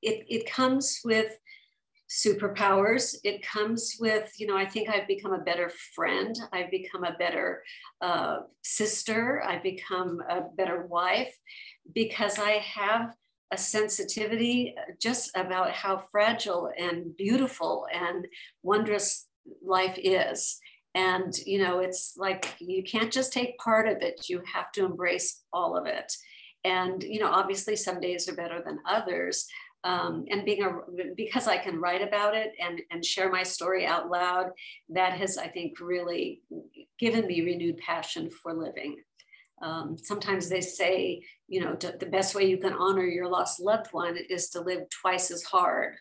it 0.02 0.26
it 0.28 0.50
comes 0.50 1.00
with 1.04 1.38
superpowers. 2.08 3.16
It 3.24 3.42
comes 3.42 3.96
with 3.98 4.30
you 4.38 4.46
know 4.46 4.56
i 4.56 4.64
think 4.64 4.88
i've 4.88 5.08
become 5.08 5.32
a 5.32 5.40
better 5.40 5.72
friend. 5.94 6.36
I've 6.52 6.70
become 6.70 7.04
a 7.04 7.16
better 7.18 7.62
uh, 8.00 8.40
sister. 8.62 9.42
I've 9.42 9.62
become 9.62 10.20
a 10.28 10.42
better 10.56 10.86
wife 10.86 11.34
because 11.94 12.38
I 12.38 12.52
have 12.52 13.14
a 13.52 13.58
sensitivity 13.58 14.74
just 15.00 15.30
about 15.36 15.72
how 15.72 15.98
fragile 15.98 16.70
and 16.76 17.16
beautiful 17.16 17.86
and 17.92 18.26
wondrous 18.62 19.26
life 19.64 19.96
is. 19.96 20.58
And, 20.94 21.36
you 21.44 21.62
know, 21.62 21.80
it's 21.80 22.14
like 22.16 22.54
you 22.58 22.82
can't 22.82 23.12
just 23.12 23.32
take 23.32 23.58
part 23.58 23.86
of 23.86 24.02
it, 24.02 24.28
you 24.28 24.42
have 24.52 24.72
to 24.72 24.84
embrace 24.84 25.42
all 25.52 25.76
of 25.76 25.86
it. 25.86 26.12
And, 26.64 27.02
you 27.02 27.20
know, 27.20 27.30
obviously 27.30 27.76
some 27.76 28.00
days 28.00 28.28
are 28.28 28.34
better 28.34 28.62
than 28.64 28.80
others. 28.88 29.46
Um, 29.84 30.24
and 30.30 30.44
being 30.44 30.64
a 30.64 30.72
because 31.14 31.46
I 31.46 31.58
can 31.58 31.80
write 31.80 32.02
about 32.02 32.34
it 32.34 32.52
and, 32.60 32.80
and 32.90 33.04
share 33.04 33.30
my 33.30 33.44
story 33.44 33.86
out 33.86 34.10
loud, 34.10 34.46
that 34.88 35.12
has, 35.12 35.38
I 35.38 35.46
think, 35.46 35.78
really 35.80 36.42
given 36.98 37.26
me 37.26 37.42
renewed 37.42 37.76
passion 37.78 38.28
for 38.28 38.52
living. 38.52 38.96
Um, 39.62 39.96
sometimes 39.96 40.48
they 40.48 40.60
say, 40.60 41.22
you 41.48 41.60
know, 41.60 41.74
to, 41.76 41.96
the 41.98 42.06
best 42.06 42.34
way 42.34 42.44
you 42.44 42.58
can 42.58 42.74
honor 42.74 43.04
your 43.04 43.28
lost 43.28 43.60
loved 43.60 43.88
one 43.92 44.16
is 44.28 44.50
to 44.50 44.60
live 44.60 44.82
twice 44.90 45.30
as 45.30 45.42
hard 45.44 45.94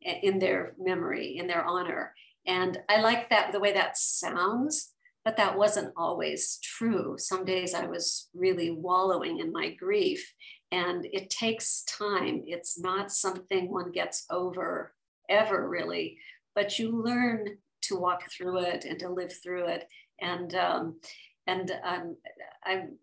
in 0.00 0.38
their 0.38 0.74
memory, 0.78 1.36
in 1.38 1.46
their 1.46 1.64
honor. 1.64 2.14
And 2.46 2.78
I 2.88 3.00
like 3.00 3.30
that, 3.30 3.52
the 3.52 3.60
way 3.60 3.72
that 3.72 3.98
sounds, 3.98 4.92
but 5.24 5.36
that 5.36 5.58
wasn't 5.58 5.92
always 5.96 6.58
true. 6.62 7.16
Some 7.18 7.44
days 7.44 7.74
I 7.74 7.86
was 7.86 8.28
really 8.34 8.70
wallowing 8.70 9.40
in 9.40 9.52
my 9.52 9.70
grief, 9.70 10.32
and 10.72 11.06
it 11.12 11.30
takes 11.30 11.84
time. 11.84 12.42
It's 12.46 12.78
not 12.78 13.12
something 13.12 13.70
one 13.70 13.92
gets 13.92 14.24
over 14.30 14.94
ever, 15.28 15.68
really, 15.68 16.18
but 16.54 16.78
you 16.78 17.02
learn 17.02 17.58
to 17.82 17.96
walk 17.96 18.22
through 18.30 18.60
it 18.60 18.84
and 18.84 18.98
to 19.00 19.08
live 19.08 19.32
through 19.42 19.66
it. 19.66 19.88
And 20.20 20.54
um, 20.54 21.00
and 21.48 21.72
um, 21.82 22.16
I'm 22.64 22.98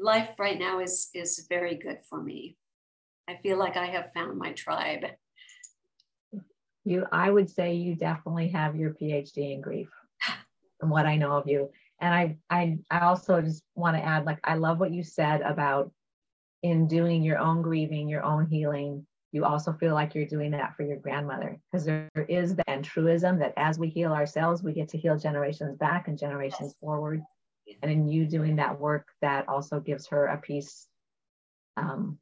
life 0.00 0.30
right 0.38 0.58
now 0.58 0.80
is 0.80 1.10
is 1.12 1.46
very 1.48 1.74
good 1.74 1.98
for 2.08 2.22
me. 2.22 2.56
I 3.28 3.36
feel 3.36 3.58
like 3.58 3.76
I 3.76 3.86
have 3.86 4.12
found 4.14 4.38
my 4.38 4.52
tribe. 4.52 5.04
You, 6.84 7.06
I 7.12 7.30
would 7.30 7.50
say 7.50 7.74
you 7.74 7.94
definitely 7.94 8.48
have 8.48 8.74
your 8.74 8.94
PhD 8.94 9.52
in 9.54 9.60
grief, 9.60 9.90
from 10.80 10.88
what 10.88 11.04
I 11.04 11.16
know 11.16 11.32
of 11.32 11.46
you. 11.46 11.70
And 12.00 12.14
I, 12.14 12.38
I, 12.48 12.78
I 12.90 13.00
also 13.00 13.42
just 13.42 13.62
want 13.74 13.96
to 13.96 14.02
add, 14.02 14.24
like, 14.24 14.40
I 14.44 14.54
love 14.54 14.80
what 14.80 14.90
you 14.90 15.02
said 15.02 15.42
about 15.42 15.92
in 16.62 16.88
doing 16.88 17.22
your 17.22 17.38
own 17.38 17.60
grieving, 17.60 18.08
your 18.08 18.24
own 18.24 18.46
healing, 18.46 19.06
you 19.32 19.44
also 19.44 19.72
feel 19.72 19.94
like 19.94 20.14
you're 20.14 20.26
doing 20.26 20.50
that 20.50 20.74
for 20.76 20.82
your 20.82 20.96
grandmother 20.96 21.60
because 21.70 21.84
there 21.86 22.08
is 22.28 22.56
the 22.56 22.64
truism 22.82 23.38
that 23.38 23.54
as 23.56 23.78
we 23.78 23.88
heal 23.88 24.12
ourselves, 24.12 24.62
we 24.62 24.72
get 24.72 24.88
to 24.88 24.98
heal 24.98 25.16
generations 25.16 25.76
back 25.76 26.08
and 26.08 26.18
generations 26.18 26.74
forward. 26.80 27.22
And 27.82 27.90
in 27.90 28.08
you 28.08 28.26
doing 28.26 28.56
that 28.56 28.78
work, 28.78 29.06
that 29.22 29.48
also 29.48 29.80
gives 29.80 30.06
her 30.08 30.26
a 30.26 30.38
piece 30.38 30.86
um, 31.76 32.18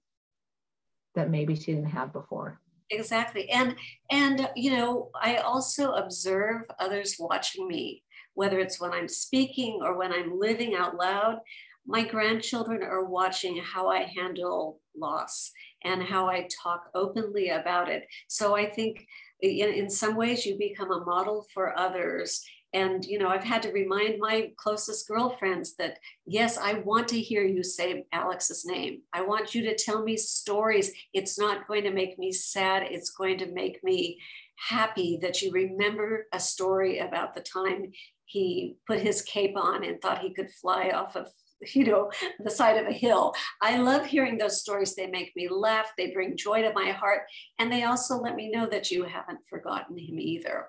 that 1.15 1.31
maybe 1.31 1.55
she 1.57 1.73
didn't 1.73 1.91
have 1.91 2.13
before. 2.13 2.61
Exactly. 2.91 3.51
And 3.51 3.77
and 4.11 4.49
you 4.57 4.71
know, 4.71 5.11
I 5.21 5.37
also 5.37 5.93
observe 5.93 6.63
others 6.79 7.17
watching 7.19 7.69
me, 7.69 8.03
whether 8.35 8.59
it's 8.59 8.81
when 8.81 8.93
I'm 8.93 9.09
speaking 9.09 9.81
or 9.83 9.97
when 9.97 10.13
I'm 10.13 10.39
living 10.39 10.75
out 10.75 10.97
loud. 10.97 11.39
My 11.87 12.07
grandchildren 12.07 12.83
are 12.83 13.05
watching 13.05 13.63
how 13.63 13.89
I 13.89 14.03
handle 14.03 14.81
loss 14.95 15.53
and 15.85 16.03
how 16.03 16.29
I 16.29 16.47
talk 16.63 16.91
openly 16.95 17.49
about 17.49 17.89
it. 17.89 18.07
So 18.29 18.55
I 18.55 18.67
think 18.67 19.07
in, 19.41 19.73
in 19.73 19.89
some 19.89 20.15
ways 20.15 20.45
you 20.45 20.59
become 20.59 20.91
a 20.91 21.05
model 21.05 21.47
for 21.55 21.79
others 21.79 22.45
and 22.73 23.05
you 23.05 23.19
know 23.19 23.29
i've 23.29 23.45
had 23.45 23.63
to 23.63 23.73
remind 23.73 24.19
my 24.19 24.51
closest 24.57 25.09
girlfriends 25.09 25.75
that 25.77 25.99
yes 26.27 26.59
i 26.59 26.75
want 26.75 27.09
to 27.09 27.21
hear 27.21 27.45
you 27.45 27.63
say 27.63 28.05
alex's 28.13 28.65
name. 28.65 29.03
I 29.13 29.23
want 29.23 29.55
you 29.55 29.63
to 29.63 29.75
tell 29.75 30.03
me 30.03 30.17
stories. 30.17 30.93
It's 31.13 31.39
not 31.39 31.67
going 31.67 31.85
to 31.85 31.91
make 31.91 32.19
me 32.19 32.33
sad. 32.33 32.83
It's 32.91 33.11
going 33.11 33.39
to 33.39 33.53
make 33.53 33.83
me 33.83 34.21
happy 34.69 35.19
that 35.23 35.41
you 35.41 35.53
remember 35.53 36.27
a 36.33 36.41
story 36.41 36.99
about 36.99 37.35
the 37.35 37.41
time 37.41 37.93
he 38.25 38.77
put 38.87 39.01
his 39.01 39.23
cape 39.23 39.57
on 39.57 39.85
and 39.85 40.01
thought 40.01 40.21
he 40.21 40.35
could 40.35 40.51
fly 40.51 40.91
off 40.91 41.17
of 41.17 41.29
you 41.75 41.85
know 41.85 42.11
the 42.39 42.51
side 42.51 42.77
of 42.77 42.87
a 42.87 42.93
hill. 42.93 43.35
I 43.61 43.79
love 43.79 44.07
hearing 44.07 44.39
those 44.39 44.61
stories. 44.61 44.95
They 44.95 45.09
make 45.09 45.35
me 45.35 45.49
laugh. 45.49 45.93
They 45.97 46.13
bring 46.13 46.37
joy 46.37 46.63
to 46.63 46.73
my 46.73 46.91
heart. 46.91 47.23
And 47.59 47.73
they 47.73 47.83
also 47.85 48.17
let 48.17 48.37
me 48.37 48.51
know 48.51 48.67
that 48.67 48.91
you 48.91 49.05
haven't 49.05 49.41
forgotten 49.49 49.99
him 49.99 50.21
either 50.21 50.69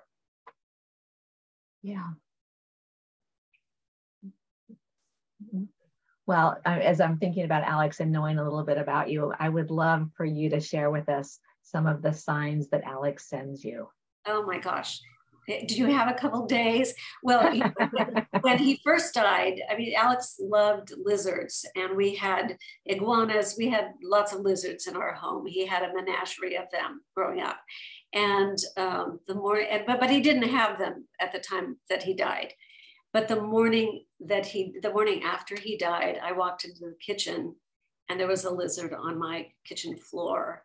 yeah. 1.82 2.08
Well, 6.26 6.60
as 6.64 7.00
I'm 7.00 7.18
thinking 7.18 7.44
about 7.44 7.64
Alex 7.64 7.98
and 7.98 8.12
knowing 8.12 8.38
a 8.38 8.44
little 8.44 8.62
bit 8.62 8.78
about 8.78 9.10
you, 9.10 9.32
I 9.38 9.48
would 9.48 9.70
love 9.70 10.10
for 10.16 10.24
you 10.24 10.50
to 10.50 10.60
share 10.60 10.90
with 10.90 11.08
us 11.08 11.40
some 11.62 11.86
of 11.86 12.02
the 12.02 12.12
signs 12.12 12.68
that 12.68 12.84
Alex 12.84 13.28
sends 13.28 13.64
you. 13.64 13.88
Oh 14.26 14.44
my 14.44 14.58
gosh. 14.58 15.00
Eh, 15.48 15.60
Did 15.66 15.76
you 15.76 15.86
have 15.86 16.08
a 16.08 16.14
couple 16.14 16.46
days? 16.46 16.94
Well, 17.22 17.52
when 18.42 18.58
he 18.58 18.80
first 18.84 19.14
died, 19.14 19.60
I 19.70 19.76
mean, 19.76 19.94
Alex 19.96 20.36
loved 20.40 20.92
lizards, 20.96 21.66
and 21.74 21.96
we 21.96 22.14
had 22.14 22.56
iguanas. 22.86 23.56
We 23.58 23.68
had 23.68 23.94
lots 24.02 24.32
of 24.32 24.40
lizards 24.40 24.86
in 24.86 24.96
our 24.96 25.14
home. 25.14 25.46
He 25.46 25.66
had 25.66 25.82
a 25.82 25.92
menagerie 25.94 26.56
of 26.56 26.70
them 26.70 27.02
growing 27.16 27.40
up, 27.40 27.58
and 28.12 28.58
um, 28.76 29.20
the 29.26 29.34
morning, 29.34 29.66
but 29.86 30.00
but 30.00 30.10
he 30.10 30.20
didn't 30.20 30.48
have 30.48 30.78
them 30.78 31.06
at 31.20 31.32
the 31.32 31.38
time 31.38 31.76
that 31.88 32.02
he 32.02 32.14
died. 32.14 32.52
But 33.12 33.28
the 33.28 33.40
morning 33.40 34.04
that 34.20 34.46
he, 34.46 34.74
the 34.82 34.92
morning 34.92 35.22
after 35.24 35.58
he 35.58 35.76
died, 35.76 36.20
I 36.22 36.32
walked 36.32 36.64
into 36.64 36.80
the 36.80 36.94
kitchen, 37.04 37.56
and 38.08 38.18
there 38.18 38.28
was 38.28 38.44
a 38.44 38.50
lizard 38.50 38.92
on 38.92 39.18
my 39.18 39.48
kitchen 39.64 39.96
floor, 39.96 40.64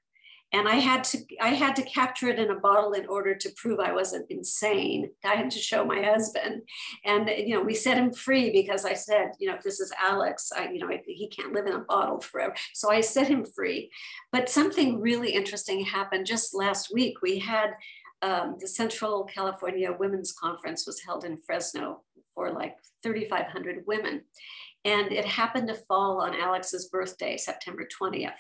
and 0.56 0.70
I 0.70 0.76
had 0.76 1.04
to 1.06 1.18
I 1.42 1.50
had 1.50 1.76
to 1.76 1.84
capture 1.84 2.30
it 2.30 2.40
in 2.40 2.50
a 2.50 2.60
bottle 2.60 2.94
in 2.94 3.06
order 3.08 3.36
to 3.36 3.50
prove 3.58 3.82
I 3.82 3.92
wasn't 3.92 4.32
insane. 4.32 5.12
I 5.26 5.36
had 5.36 5.52
to 5.52 5.60
show 5.60 5.84
my 5.84 6.02
husband, 6.02 6.62
and 7.04 7.28
you 7.28 7.56
know 7.56 7.62
we 7.62 7.74
set 7.76 7.98
him 7.98 8.14
free 8.14 8.52
because 8.52 8.86
I 8.86 8.94
said, 8.94 9.32
you 9.38 9.50
know, 9.50 9.56
if 9.56 9.64
this 9.64 9.82
is 9.82 9.92
Alex, 10.02 10.54
I 10.56 10.70
you 10.72 10.80
know 10.80 10.90
he 11.06 11.28
can't 11.28 11.52
live 11.52 11.68
in 11.68 11.74
a 11.74 11.80
bottle 11.80 12.22
forever. 12.22 12.56
So 12.74 12.90
I 12.90 13.02
set 13.02 13.28
him 13.28 13.44
free. 13.44 13.92
But 14.32 14.50
something 14.50 15.02
really 15.02 15.32
interesting 15.32 15.84
happened 15.84 16.26
just 16.26 16.56
last 16.56 16.94
week. 16.94 17.22
We 17.22 17.40
had 17.40 17.72
um, 18.22 18.56
the 18.58 18.68
Central 18.68 19.26
California 19.26 19.92
Women's 19.92 20.32
Conference 20.32 20.88
was 20.88 21.02
held 21.02 21.26
in 21.26 21.36
Fresno 21.36 22.02
for 22.34 22.54
like 22.54 22.78
3,500 23.04 23.84
women. 23.86 24.24
And 24.86 25.12
it 25.12 25.26
happened 25.26 25.68
to 25.68 25.74
fall 25.74 26.22
on 26.22 26.40
Alex's 26.40 26.88
birthday, 26.90 27.38
September 27.38 27.88
20th. 28.02 28.38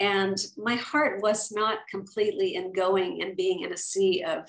And 0.00 0.36
my 0.56 0.74
heart 0.74 1.22
was 1.22 1.52
not 1.52 1.78
completely 1.90 2.56
in 2.56 2.72
going 2.72 3.22
and 3.22 3.36
being 3.36 3.60
in 3.60 3.72
a 3.72 3.76
sea 3.76 4.24
of 4.26 4.48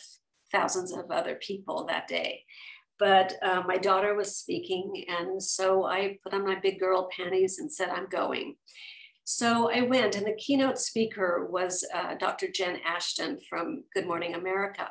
thousands 0.51 0.91
of 0.91 1.11
other 1.11 1.35
people 1.35 1.85
that 1.85 2.07
day. 2.07 2.43
But 2.97 3.33
uh, 3.43 3.61
my 3.67 3.77
daughter 3.77 4.15
was 4.15 4.37
speaking, 4.37 5.05
and 5.09 5.43
so 5.43 5.85
I 5.85 6.17
put 6.23 6.33
on 6.33 6.45
my 6.45 6.55
big 6.55 6.79
girl 6.79 7.09
panties 7.15 7.59
and 7.59 7.71
said, 7.71 7.89
I'm 7.89 8.07
going. 8.07 8.55
So 9.25 9.69
I 9.69 9.81
went, 9.81 10.15
and 10.15 10.25
the 10.25 10.35
keynote 10.37 10.77
speaker 10.77 11.47
was 11.49 11.83
uh, 11.93 12.15
Dr. 12.15 12.47
Jen 12.49 12.79
Ashton 12.85 13.39
from 13.49 13.83
Good 13.93 14.07
Morning 14.07 14.35
America. 14.35 14.89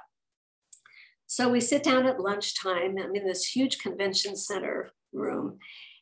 So 1.27 1.49
we 1.49 1.61
sit 1.61 1.83
down 1.83 2.07
at 2.07 2.21
lunchtime. 2.21 2.97
I'm 2.99 3.14
in 3.14 3.27
this 3.27 3.47
huge 3.47 3.79
convention 3.79 4.37
center 4.37 4.93
room, 5.12 5.59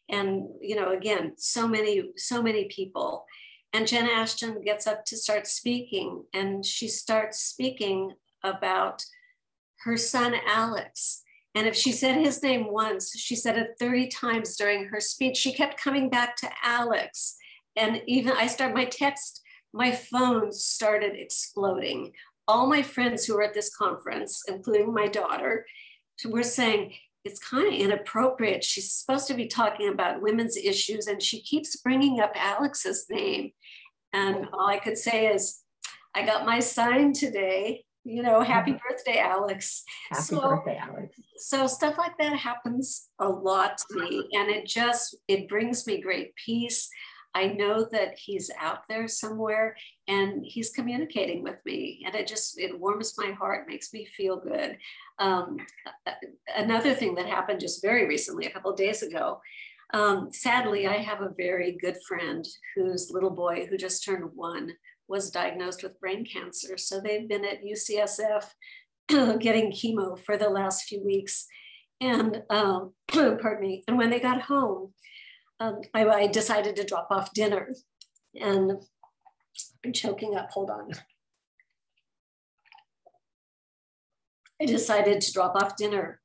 and 0.09 0.49
you 0.61 0.75
know, 0.75 0.93
again, 0.93 1.35
so 1.37 1.69
many, 1.69 2.11
so 2.17 2.43
many 2.43 2.65
people. 2.65 3.27
And 3.73 3.87
Jen 3.87 4.09
Ashton 4.09 4.61
gets 4.63 4.87
up 4.87 5.05
to 5.07 5.17
start 5.17 5.47
speaking, 5.47 6.25
and 6.35 6.65
she 6.65 6.89
starts 6.89 7.41
speaking 7.41 8.13
about 8.43 9.05
her 9.85 9.97
son, 9.97 10.35
Alex. 10.47 11.23
And 11.55 11.67
if 11.67 11.75
she 11.75 11.93
said 11.93 12.17
his 12.17 12.43
name 12.43 12.71
once, 12.71 13.17
she 13.19 13.37
said 13.37 13.59
it 13.59 13.77
30 13.79 14.09
times 14.09 14.57
during 14.57 14.87
her 14.87 15.01
speech. 15.01 15.37
She 15.37 15.53
kept 15.53 15.83
coming 15.83 16.09
back 16.09 16.37
to 16.37 16.51
Alex. 16.63 17.37
And 17.77 18.03
even 18.07 18.33
I 18.33 18.47
started 18.47 18.75
my 18.75 18.85
text, 18.85 19.43
my 19.73 19.93
phone 19.93 20.53
started 20.53 21.15
exploding. 21.15 22.13
All 22.47 22.67
my 22.67 22.83
friends 22.83 23.25
who 23.25 23.35
were 23.35 23.43
at 23.43 23.55
this 23.55 23.75
conference, 23.75 24.43
including 24.49 24.93
my 24.93 25.09
daughter, 25.09 25.67
were 26.27 26.43
saying, 26.43 26.95
it's 27.25 27.39
kind 27.39 27.69
of 27.69 27.75
inappropriate. 27.75 28.65
She's 28.65 28.93
supposed 28.93 29.29
to 29.29 29.35
be 29.35 29.47
talking 29.47 29.89
about 29.89 30.23
women's 30.23 30.57
issues, 30.57 31.07
and 31.07 31.23
she 31.23 31.41
keeps 31.41 31.77
bringing 31.77 32.21
up 32.21 32.33
Alex's 32.35 33.07
name. 33.09 33.53
And 34.13 34.49
all 34.53 34.67
I 34.67 34.79
could 34.79 34.99
say 34.99 35.27
is, 35.29 35.61
I 36.15 36.27
got 36.27 36.47
my 36.47 36.61
sign 36.61 37.13
today. 37.13 37.85
You 38.05 38.23
know, 38.23 38.41
happy 38.41 38.73
mm-hmm. 38.73 38.89
birthday, 38.89 39.19
Alex. 39.19 39.85
Happy 40.11 40.23
so, 40.23 40.41
birthday, 40.41 40.77
Alex. 40.77 41.15
So 41.37 41.69
stuff 41.69 41.97
like 41.97 42.19
that 42.19 42.37
happens 42.37 43.09
a 43.21 43.29
lot 43.29 43.79
to 43.79 44.01
me, 44.01 44.29
and 44.33 44.51
it 44.51 44.67
just 44.67 45.17
it 45.29 45.49
brings 45.49 45.87
me 45.87 46.01
great 46.01 46.35
peace. 46.35 46.89
I 47.35 47.49
know 47.49 47.87
that 47.93 48.19
he's 48.19 48.51
out 48.59 48.81
there 48.89 49.09
somewhere 49.09 49.77
and 50.07 50.45
he's 50.45 50.71
communicating 50.71 51.43
with 51.43 51.57
me, 51.65 52.03
and 52.05 52.15
it 52.15 52.27
just 52.27 52.59
it 52.59 52.79
warms 52.79 53.15
my 53.17 53.33
heart, 53.33 53.69
makes 53.69 53.93
me 53.93 54.05
feel 54.05 54.39
good. 54.39 54.77
Um, 55.19 55.57
another 56.55 56.95
thing 56.95 57.15
that 57.15 57.27
happened 57.27 57.61
just 57.61 57.83
very 57.83 58.07
recently, 58.07 58.47
a 58.47 58.51
couple 58.51 58.73
days 58.75 59.03
ago, 59.03 59.41
um, 59.93 60.31
sadly, 60.33 60.87
I 60.87 60.99
have 60.99 61.21
a 61.21 61.35
very 61.37 61.77
good 61.81 61.97
friend 62.07 62.47
whose 62.75 63.11
little 63.11 63.31
boy, 63.31 63.67
who 63.69 63.77
just 63.77 64.05
turned 64.05 64.31
one, 64.35 64.73
was 65.09 65.31
diagnosed 65.31 65.83
with 65.83 66.01
brain 66.01 66.25
cancer. 66.25 66.79
So 66.79 67.01
they've 67.01 67.29
been 67.29 67.45
at 67.45 67.63
UCSF 67.63 68.47
getting 69.41 69.71
chemo 69.71 70.19
for 70.19 70.37
the 70.39 70.49
last 70.49 70.85
few 70.85 71.05
weeks. 71.05 71.47
And 72.01 72.43
um, 72.49 72.95
pardon 73.09 73.61
me. 73.61 73.85
And 73.87 73.99
when 73.99 74.09
they 74.09 74.21
got 74.21 74.43
home, 74.43 74.95
um, 75.63 75.81
I, 75.95 76.05
I 76.07 76.27
decided 76.27 76.77
to 76.77 76.85
drop 76.85 77.09
off 77.11 77.33
dinner. 77.33 77.75
And 78.35 78.73
I'm 79.85 79.93
choking 79.93 80.37
up. 80.37 80.51
Hold 80.53 80.71
on. 80.71 80.91
I 84.61 84.65
decided 84.65 85.21
to 85.21 85.33
drop 85.33 85.55
off 85.57 85.77
dinner 85.77 86.23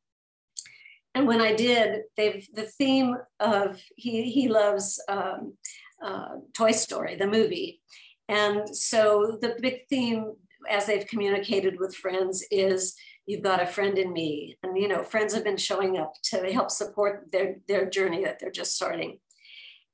and 1.17 1.25
when 1.25 1.41
I 1.41 1.55
did, 1.55 2.03
they've 2.15 2.47
the 2.53 2.67
theme 2.77 3.17
of 3.39 3.81
he 3.95 4.29
he 4.29 4.47
loves 4.47 5.03
um, 5.09 5.57
uh, 6.03 6.35
Toy 6.55 6.69
Story, 6.71 7.15
the 7.15 7.25
movie, 7.25 7.81
and 8.29 8.69
so 8.69 9.39
the 9.41 9.55
big 9.59 9.87
theme 9.89 10.33
as 10.69 10.85
they've 10.85 11.07
communicated 11.07 11.79
with 11.79 11.95
friends 11.95 12.45
is 12.51 12.95
you've 13.25 13.41
got 13.41 13.63
a 13.63 13.65
friend 13.65 13.97
in 13.97 14.13
me, 14.13 14.59
and 14.61 14.77
you 14.77 14.87
know 14.87 15.01
friends 15.01 15.33
have 15.33 15.43
been 15.43 15.57
showing 15.57 15.97
up 15.97 16.13
to 16.25 16.37
help 16.53 16.69
support 16.69 17.29
their 17.31 17.55
their 17.67 17.89
journey 17.89 18.23
that 18.23 18.39
they're 18.39 18.51
just 18.51 18.75
starting. 18.75 19.17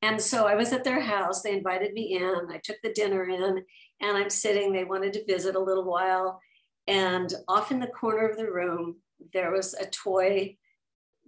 And 0.04 0.22
so 0.22 0.46
I 0.46 0.56
was 0.56 0.74
at 0.74 0.84
their 0.84 1.00
house. 1.00 1.42
They 1.42 1.56
invited 1.56 1.94
me 1.94 2.18
in. 2.18 2.48
I 2.52 2.60
took 2.62 2.76
the 2.84 2.92
dinner 2.92 3.24
in, 3.24 3.64
and 4.02 4.18
I'm 4.18 4.30
sitting. 4.30 4.74
They 4.74 4.84
wanted 4.84 5.14
to 5.14 5.26
visit 5.26 5.56
a 5.56 5.64
little 5.64 5.86
while, 5.86 6.42
and 6.88 7.34
off 7.48 7.72
in 7.72 7.80
the 7.80 7.88
corner 7.88 8.28
of 8.28 8.36
the 8.36 8.52
room 8.52 8.98
there 9.32 9.50
was 9.50 9.74
a 9.74 9.86
toy 9.86 10.58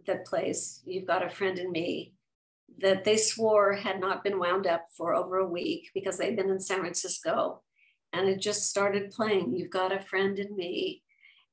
that 0.07 0.25
plays 0.25 0.81
You've 0.85 1.07
Got 1.07 1.25
a 1.25 1.29
Friend 1.29 1.57
in 1.57 1.71
Me 1.71 2.15
that 2.79 3.05
they 3.05 3.15
swore 3.15 3.71
had 3.71 4.01
not 4.01 4.25
been 4.25 4.39
wound 4.39 4.67
up 4.67 4.83
for 4.97 5.15
over 5.15 5.37
a 5.37 5.47
week 5.47 5.91
because 5.93 6.17
they'd 6.17 6.35
been 6.35 6.49
in 6.49 6.59
San 6.59 6.81
Francisco. 6.81 7.61
And 8.11 8.27
it 8.27 8.41
just 8.41 8.69
started 8.69 9.11
playing 9.11 9.55
You've 9.55 9.71
Got 9.71 9.93
a 9.93 10.01
Friend 10.01 10.37
in 10.37 10.53
Me. 10.53 11.01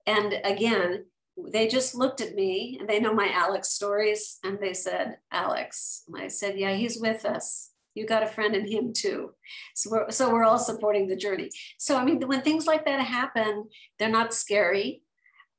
And 0.06 0.40
again, 0.42 1.04
they 1.52 1.66
just 1.66 1.94
looked 1.94 2.20
at 2.20 2.34
me 2.34 2.76
and 2.78 2.88
they 2.88 3.00
know 3.00 3.14
my 3.14 3.30
Alex 3.32 3.70
stories 3.70 4.38
and 4.44 4.58
they 4.60 4.74
said, 4.74 5.16
Alex. 5.30 6.02
And 6.08 6.22
I 6.22 6.28
said, 6.28 6.58
Yeah, 6.58 6.72
he's 6.74 6.98
with 7.00 7.24
us. 7.24 7.70
you 7.94 8.06
got 8.06 8.22
a 8.22 8.26
friend 8.26 8.54
in 8.54 8.66
him 8.70 8.92
too. 8.92 9.32
So 9.74 9.90
we're, 9.90 10.10
so 10.10 10.32
we're 10.32 10.44
all 10.44 10.58
supporting 10.58 11.08
the 11.08 11.16
journey. 11.16 11.50
So, 11.78 11.96
I 11.96 12.04
mean, 12.04 12.26
when 12.26 12.42
things 12.42 12.66
like 12.66 12.84
that 12.84 13.00
happen, 13.00 13.68
they're 13.98 14.08
not 14.08 14.34
scary. 14.34 15.02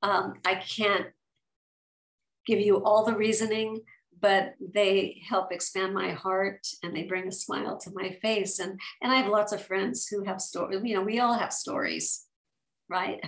Um, 0.02 0.34
I 0.46 0.56
can't 0.56 1.08
give 2.46 2.60
you 2.60 2.84
all 2.84 3.06
the 3.06 3.16
reasoning, 3.16 3.80
but 4.20 4.56
they 4.60 5.22
help 5.28 5.52
expand 5.52 5.94
my 5.94 6.12
heart 6.12 6.68
and 6.82 6.96
they 6.96 7.04
bring 7.04 7.28
a 7.28 7.32
smile 7.32 7.78
to 7.78 7.92
my 7.94 8.12
face. 8.22 8.60
And, 8.60 8.80
and 9.02 9.12
I 9.12 9.16
have 9.16 9.32
lots 9.32 9.54
of 9.54 9.62
friends 9.62 10.08
who 10.08 10.24
have 10.24 10.42
stories, 10.42 10.82
you 10.84 10.96
know, 10.96 11.04
we 11.04 11.20
all 11.20 11.34
have 11.34 11.54
stories, 11.54 12.26
right? 12.90 13.22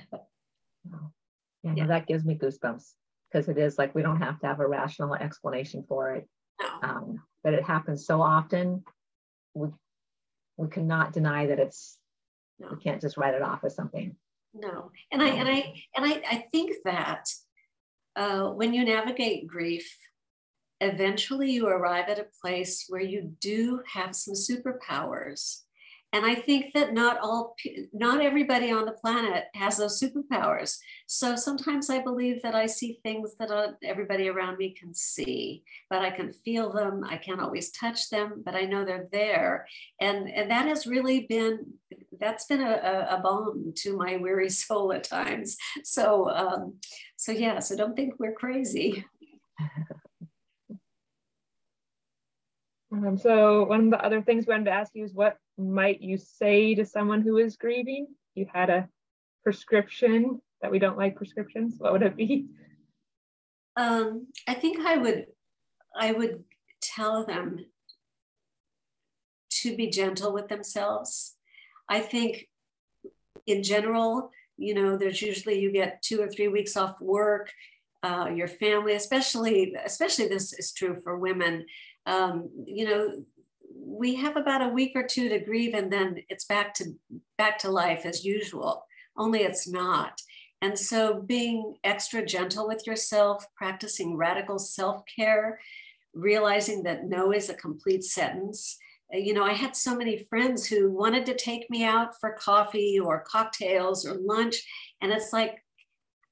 Yeah, 1.65 1.73
yeah. 1.75 1.87
that 1.87 2.07
gives 2.07 2.23
me 2.23 2.35
goosebumps 2.35 2.91
because 3.31 3.49
it 3.49 3.57
is 3.57 3.77
like 3.77 3.95
we 3.95 4.03
don't 4.03 4.21
have 4.21 4.39
to 4.39 4.47
have 4.47 4.59
a 4.59 4.67
rational 4.67 5.15
explanation 5.15 5.83
for 5.87 6.13
it. 6.13 6.27
No. 6.61 6.89
Um, 6.89 7.23
but 7.43 7.53
it 7.53 7.63
happens 7.63 8.05
so 8.05 8.21
often, 8.21 8.83
we, 9.53 9.69
we 10.57 10.67
cannot 10.69 11.11
deny 11.11 11.47
that 11.47 11.59
it's, 11.59 11.97
no. 12.59 12.69
we 12.71 12.81
can't 12.81 13.01
just 13.01 13.17
write 13.17 13.33
it 13.33 13.41
off 13.41 13.63
as 13.63 13.75
something. 13.75 14.15
No, 14.53 14.91
and 15.11 15.21
I, 15.21 15.27
and 15.27 15.49
I, 15.49 15.73
and 15.95 16.05
I, 16.05 16.21
I 16.29 16.45
think 16.51 16.77
that 16.85 17.25
uh, 18.15 18.49
when 18.51 18.73
you 18.73 18.85
navigate 18.85 19.47
grief, 19.47 19.97
eventually 20.79 21.51
you 21.51 21.67
arrive 21.67 22.07
at 22.07 22.19
a 22.19 22.27
place 22.41 22.85
where 22.87 23.01
you 23.01 23.33
do 23.41 23.81
have 23.91 24.15
some 24.15 24.33
superpowers. 24.33 25.61
And 26.15 26.25
I 26.25 26.33
think 26.33 26.71
that 26.71 26.93
not 26.93 27.19
all, 27.19 27.57
not 27.91 28.21
everybody 28.21 28.71
on 28.71 28.85
the 28.85 28.93
planet 28.93 29.47
has 29.53 29.75
those 29.75 30.01
superpowers. 30.01 30.77
So 31.07 31.35
sometimes 31.35 31.89
I 31.89 32.01
believe 32.01 32.41
that 32.41 32.55
I 32.55 32.67
see 32.67 33.01
things 33.03 33.35
that 33.37 33.75
everybody 33.83 34.29
around 34.29 34.57
me 34.57 34.73
can 34.79 34.93
see, 34.93 35.63
but 35.89 36.03
I 36.03 36.11
can 36.11 36.31
feel 36.31 36.71
them. 36.71 37.03
I 37.05 37.17
can't 37.17 37.41
always 37.41 37.69
touch 37.71 38.09
them, 38.09 38.43
but 38.45 38.55
I 38.55 38.61
know 38.61 38.85
they're 38.85 39.09
there. 39.11 39.67
And, 39.99 40.29
and 40.29 40.49
that 40.49 40.67
has 40.67 40.87
really 40.87 41.25
been, 41.27 41.73
that's 42.17 42.45
been 42.45 42.61
a, 42.61 43.07
a, 43.09 43.19
balm 43.21 43.73
to 43.79 43.97
my 43.97 44.15
weary 44.15 44.49
soul 44.63 44.93
at 44.93 45.03
times. 45.03 45.57
So, 45.83 46.29
um, 46.29 46.75
so 47.17 47.33
yeah, 47.33 47.59
so 47.59 47.75
don't 47.75 47.93
think 47.93 48.13
we're 48.19 48.31
crazy. 48.31 49.05
Um, 52.91 53.17
so 53.17 53.65
one 53.65 53.85
of 53.85 53.89
the 53.89 54.05
other 54.05 54.21
things 54.21 54.47
we 54.47 54.53
wanted 54.53 54.65
to 54.65 54.71
ask 54.71 54.91
you 54.93 55.03
is 55.03 55.13
what 55.13 55.37
might 55.57 56.01
you 56.01 56.17
say 56.17 56.75
to 56.75 56.85
someone 56.85 57.21
who 57.21 57.37
is 57.37 57.57
grieving? 57.57 58.07
You 58.33 58.47
had 58.51 58.69
a 58.69 58.89
prescription 59.43 60.41
that 60.61 60.71
we 60.71 60.79
don't 60.79 60.97
like 60.97 61.15
prescriptions. 61.15 61.75
What 61.77 61.93
would 61.93 62.01
it 62.01 62.15
be? 62.15 62.47
Um, 63.77 64.27
I 64.47 64.53
think 64.53 64.79
I 64.79 64.97
would, 64.97 65.27
I 65.97 66.11
would 66.11 66.43
tell 66.81 67.25
them 67.25 67.65
to 69.49 69.75
be 69.75 69.89
gentle 69.89 70.33
with 70.33 70.47
themselves. 70.47 71.35
I 71.89 71.99
think 71.99 72.47
in 73.47 73.63
general, 73.63 74.31
you 74.57 74.73
know, 74.73 74.97
there's 74.97 75.21
usually 75.21 75.59
you 75.59 75.71
get 75.71 76.01
two 76.01 76.21
or 76.21 76.27
three 76.29 76.47
weeks 76.47 76.77
off 76.77 76.99
work. 77.01 77.51
Uh, 78.03 78.29
your 78.33 78.47
family, 78.47 78.93
especially, 78.93 79.75
especially 79.83 80.27
this 80.27 80.53
is 80.53 80.71
true 80.71 80.95
for 81.03 81.17
women 81.17 81.65
um, 82.05 82.49
you 82.65 82.85
know, 82.85 83.23
we 83.85 84.15
have 84.15 84.35
about 84.35 84.63
a 84.63 84.73
week 84.73 84.93
or 84.95 85.03
two 85.03 85.29
to 85.29 85.39
grieve 85.39 85.75
and 85.75 85.91
then 85.93 86.17
it's 86.29 86.45
back 86.45 86.73
to 86.75 86.85
back 87.37 87.59
to 87.59 87.69
life 87.69 88.05
as 88.05 88.25
usual. 88.25 88.85
Only 89.17 89.41
it's 89.41 89.67
not. 89.67 90.21
And 90.61 90.77
so 90.77 91.21
being 91.21 91.75
extra 91.83 92.25
gentle 92.25 92.67
with 92.67 92.87
yourself 92.87 93.45
practicing 93.55 94.17
radical 94.17 94.57
self-care 94.57 95.59
realizing 96.13 96.83
that 96.83 97.05
no 97.05 97.31
is 97.31 97.49
a 97.49 97.53
complete 97.53 98.03
sentence. 98.03 98.77
Uh, 99.13 99.17
you 99.17 99.33
know 99.33 99.43
i 99.43 99.53
had 99.53 99.75
so 99.75 99.95
many 99.95 100.17
friends 100.17 100.65
who 100.65 100.89
wanted 100.89 101.27
to 101.27 101.35
take 101.35 101.69
me 101.69 101.83
out 101.83 102.19
for 102.19 102.31
coffee 102.39 102.99
or 102.99 103.23
cocktails 103.27 104.03
or 104.03 104.15
lunch 104.15 104.55
and 104.99 105.11
it's 105.11 105.31
like 105.31 105.63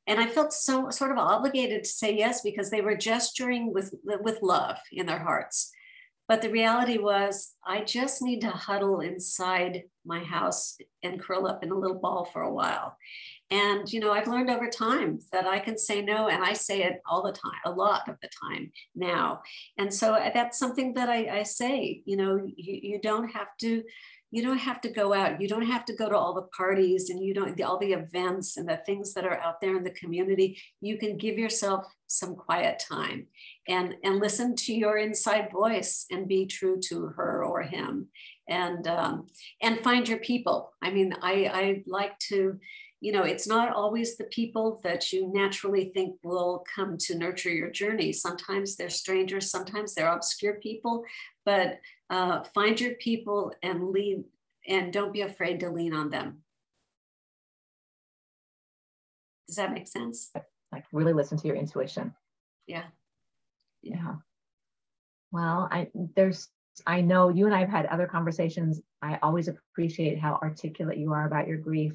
and 0.07 0.19
i 0.19 0.25
felt 0.25 0.51
so 0.51 0.89
sort 0.89 1.11
of 1.11 1.19
obligated 1.19 1.83
to 1.83 1.89
say 1.89 2.17
yes 2.17 2.41
because 2.41 2.71
they 2.71 2.81
were 2.81 2.97
gesturing 2.97 3.71
with 3.71 3.93
with 4.03 4.41
love 4.41 4.77
in 4.91 5.05
their 5.05 5.19
hearts 5.19 5.71
but 6.27 6.41
the 6.41 6.49
reality 6.49 6.97
was 6.97 7.53
i 7.65 7.81
just 7.81 8.21
need 8.21 8.41
to 8.41 8.49
huddle 8.49 9.01
inside 9.01 9.83
my 10.05 10.23
house 10.23 10.77
and 11.03 11.21
curl 11.21 11.47
up 11.47 11.63
in 11.63 11.71
a 11.71 11.77
little 11.77 11.99
ball 11.99 12.25
for 12.25 12.41
a 12.41 12.53
while. 12.53 12.97
And 13.49 13.91
you 13.91 13.99
know 13.99 14.11
i've 14.11 14.27
learned 14.27 14.49
over 14.49 14.69
time 14.69 15.19
that 15.31 15.45
i 15.45 15.59
can 15.59 15.77
say 15.77 16.01
no 16.01 16.27
and 16.27 16.43
i 16.43 16.53
say 16.53 16.83
it 16.83 17.01
all 17.05 17.23
the 17.23 17.31
time 17.31 17.59
a 17.65 17.71
lot 17.71 18.09
of 18.09 18.15
the 18.21 18.29
time 18.43 18.71
now. 18.95 19.41
And 19.77 19.93
so 19.93 20.13
uh, 20.13 20.31
that's 20.33 20.57
something 20.59 20.93
that 20.95 21.09
i, 21.09 21.39
I 21.39 21.43
say 21.43 22.01
you 22.05 22.17
know 22.17 22.35
you, 22.45 22.79
you 22.81 22.99
don't 23.01 23.29
have 23.29 23.55
to 23.61 23.83
you 24.33 24.41
don't 24.41 24.57
have 24.57 24.81
to 24.81 24.89
go 24.89 25.13
out. 25.13 25.39
You 25.39 25.47
don't 25.47 25.67
have 25.67 25.85
to 25.85 25.95
go 25.95 26.09
to 26.09 26.17
all 26.17 26.33
the 26.33 26.49
parties 26.57 27.11
and 27.11 27.23
you 27.23 27.35
don't 27.35 27.61
all 27.61 27.77
the 27.77 27.93
events 27.93 28.57
and 28.57 28.67
the 28.67 28.81
things 28.83 29.13
that 29.13 29.25
are 29.25 29.39
out 29.39 29.61
there 29.61 29.77
in 29.77 29.83
the 29.83 29.91
community. 29.91 30.59
You 30.81 30.97
can 30.97 31.17
give 31.17 31.37
yourself 31.37 31.85
some 32.07 32.35
quiet 32.35 32.83
time 32.89 33.27
and 33.67 33.93
and 34.03 34.19
listen 34.19 34.55
to 34.55 34.73
your 34.73 34.97
inside 34.97 35.51
voice 35.51 36.07
and 36.09 36.27
be 36.27 36.47
true 36.47 36.79
to 36.85 37.09
her 37.15 37.45
or 37.45 37.61
him. 37.61 38.07
And 38.49 38.87
um, 38.87 39.27
and 39.61 39.79
find 39.81 40.09
your 40.09 40.17
people. 40.17 40.73
I 40.81 40.89
mean 40.89 41.13
i 41.21 41.33
i 41.53 41.83
like 41.85 42.17
to 42.29 42.59
you 43.01 43.11
know 43.11 43.21
it's 43.21 43.47
not 43.47 43.71
always 43.71 44.17
the 44.17 44.31
people 44.39 44.81
that 44.83 45.13
you 45.13 45.31
naturally 45.31 45.91
think 45.93 46.15
will 46.23 46.65
come 46.75 46.97
to 47.01 47.15
nurture 47.15 47.51
your 47.51 47.69
journey. 47.69 48.11
Sometimes 48.11 48.77
they're 48.77 48.89
strangers 48.89 49.51
sometimes 49.51 49.93
they're 49.93 50.11
obscure 50.11 50.55
people 50.55 51.03
but 51.45 51.79
uh, 52.13 52.43
find 52.53 52.79
your 52.79 52.93
people 52.93 53.51
and 53.63 53.89
lead 53.89 54.23
and 54.67 54.93
don't 54.93 55.11
be 55.11 55.21
afraid 55.21 55.59
to 55.59 55.69
lean 55.71 55.95
on 55.95 56.11
them. 56.11 56.43
Does 59.47 59.55
that 59.55 59.73
make 59.73 59.87
sense? 59.87 60.31
Like 60.71 60.85
really 60.91 61.13
listen 61.13 61.39
to 61.39 61.47
your 61.47 61.55
intuition. 61.55 62.13
Yeah. 62.67 62.83
Yeah. 63.81 64.15
Well, 65.31 65.67
I 65.71 65.89
there's 66.15 66.49
I 66.85 67.01
know 67.01 67.29
you 67.29 67.47
and 67.47 67.55
I 67.55 67.59
have 67.61 67.69
had 67.69 67.87
other 67.87 68.05
conversations. 68.05 68.79
I 69.01 69.17
always 69.23 69.47
appreciate 69.47 70.19
how 70.19 70.39
articulate 70.43 70.99
you 70.99 71.13
are 71.13 71.25
about 71.25 71.47
your 71.47 71.57
grief. 71.57 71.93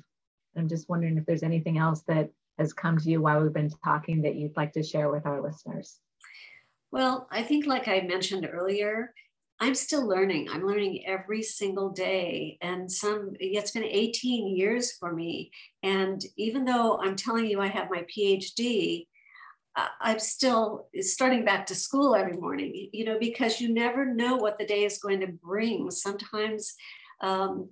I'm 0.57 0.69
just 0.69 0.89
wondering 0.89 1.17
if 1.17 1.27
there's 1.27 1.45
anything 1.45 1.79
else 1.79 2.03
that 2.09 2.31
has 2.59 2.73
come 2.73 2.99
to 2.99 3.09
you 3.09 3.23
while 3.23 3.41
we've 3.41 3.53
been 3.53 3.71
talking 3.85 4.23
that 4.23 4.35
you'd 4.35 4.57
like 4.57 4.73
to 4.73 4.83
share 4.83 5.11
with 5.13 5.27
our 5.27 5.41
listeners. 5.41 6.01
Well, 6.91 7.29
I 7.31 7.43
think, 7.43 7.67
like 7.67 7.87
I 7.87 8.01
mentioned 8.01 8.49
earlier, 8.51 9.13
I'm 9.61 9.75
still 9.75 10.07
learning. 10.07 10.49
I'm 10.51 10.67
learning 10.67 11.05
every 11.07 11.43
single 11.43 11.91
day. 11.91 12.59
And 12.61 12.91
some, 12.91 13.33
it's 13.41 13.73
been 13.73 13.85
18 13.85 14.57
years 14.57 14.93
for 14.93 15.13
me. 15.13 15.51
And 15.83 16.23
even 16.37 16.65
though 16.65 16.99
I'm 16.99 17.17
telling 17.17 17.47
you 17.47 17.61
I 17.61 17.67
have 17.67 17.91
my 17.91 18.05
PhD, 18.05 19.07
I'm 20.01 20.19
still 20.19 20.89
starting 21.01 21.45
back 21.45 21.67
to 21.67 21.75
school 21.75 22.15
every 22.15 22.37
morning, 22.37 22.89
you 22.93 23.05
know, 23.05 23.19
because 23.19 23.61
you 23.61 23.73
never 23.73 24.05
know 24.05 24.37
what 24.37 24.59
the 24.59 24.67
day 24.67 24.85
is 24.85 24.99
going 24.99 25.21
to 25.21 25.29
bring. 25.29 25.91
Sometimes, 25.91 26.75
um, 27.21 27.69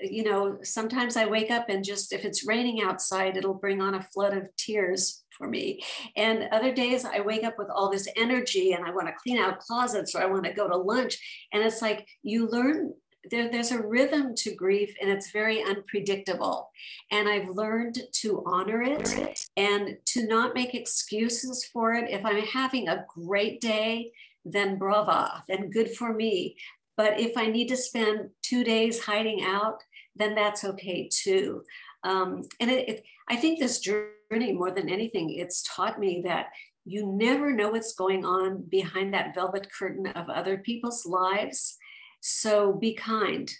you 0.00 0.24
know, 0.24 0.58
sometimes 0.62 1.16
I 1.16 1.26
wake 1.26 1.50
up 1.50 1.68
and 1.68 1.84
just 1.84 2.12
if 2.12 2.24
it's 2.24 2.46
raining 2.46 2.82
outside, 2.82 3.36
it'll 3.36 3.54
bring 3.54 3.80
on 3.80 3.94
a 3.94 4.02
flood 4.02 4.36
of 4.36 4.54
tears 4.56 5.21
for 5.42 5.48
me. 5.48 5.82
And 6.16 6.48
other 6.52 6.72
days 6.72 7.04
I 7.04 7.20
wake 7.20 7.42
up 7.42 7.58
with 7.58 7.68
all 7.68 7.90
this 7.90 8.06
energy 8.16 8.72
and 8.72 8.84
I 8.84 8.92
want 8.92 9.08
to 9.08 9.14
clean 9.20 9.38
out 9.38 9.58
closets 9.58 10.14
or 10.14 10.22
I 10.22 10.26
want 10.26 10.44
to 10.44 10.52
go 10.52 10.68
to 10.68 10.76
lunch. 10.76 11.18
And 11.52 11.64
it's 11.64 11.82
like 11.82 12.06
you 12.22 12.48
learn 12.48 12.94
there, 13.30 13.50
there's 13.50 13.72
a 13.72 13.82
rhythm 13.82 14.34
to 14.36 14.54
grief 14.54 14.94
and 15.00 15.10
it's 15.10 15.30
very 15.30 15.62
unpredictable. 15.62 16.70
And 17.10 17.28
I've 17.28 17.48
learned 17.48 17.98
to 18.20 18.42
honor 18.46 18.82
it 18.82 19.46
and 19.56 19.96
to 20.06 20.26
not 20.26 20.54
make 20.54 20.74
excuses 20.74 21.64
for 21.72 21.94
it. 21.94 22.10
If 22.10 22.24
I'm 22.24 22.42
having 22.42 22.88
a 22.88 23.04
great 23.08 23.60
day, 23.60 24.12
then 24.44 24.76
brava, 24.76 25.42
then 25.48 25.70
good 25.70 25.90
for 25.90 26.12
me. 26.12 26.56
But 26.96 27.18
if 27.18 27.36
I 27.36 27.46
need 27.46 27.68
to 27.68 27.76
spend 27.76 28.30
two 28.42 28.64
days 28.64 29.04
hiding 29.04 29.42
out, 29.44 29.82
then 30.14 30.34
that's 30.34 30.64
okay 30.64 31.08
too. 31.10 31.62
Um, 32.04 32.42
and 32.60 32.70
it, 32.70 32.88
it, 32.88 33.04
I 33.28 33.36
think 33.36 33.58
this 33.58 33.80
journey, 33.80 34.52
more 34.52 34.70
than 34.70 34.88
anything, 34.88 35.34
it's 35.34 35.62
taught 35.62 35.98
me 35.98 36.22
that 36.24 36.46
you 36.84 37.06
never 37.06 37.52
know 37.52 37.70
what's 37.70 37.94
going 37.94 38.24
on 38.24 38.62
behind 38.68 39.14
that 39.14 39.34
velvet 39.34 39.68
curtain 39.72 40.06
of 40.08 40.28
other 40.28 40.58
people's 40.58 41.06
lives. 41.06 41.76
So 42.20 42.72
be 42.72 42.94
kind 42.94 43.50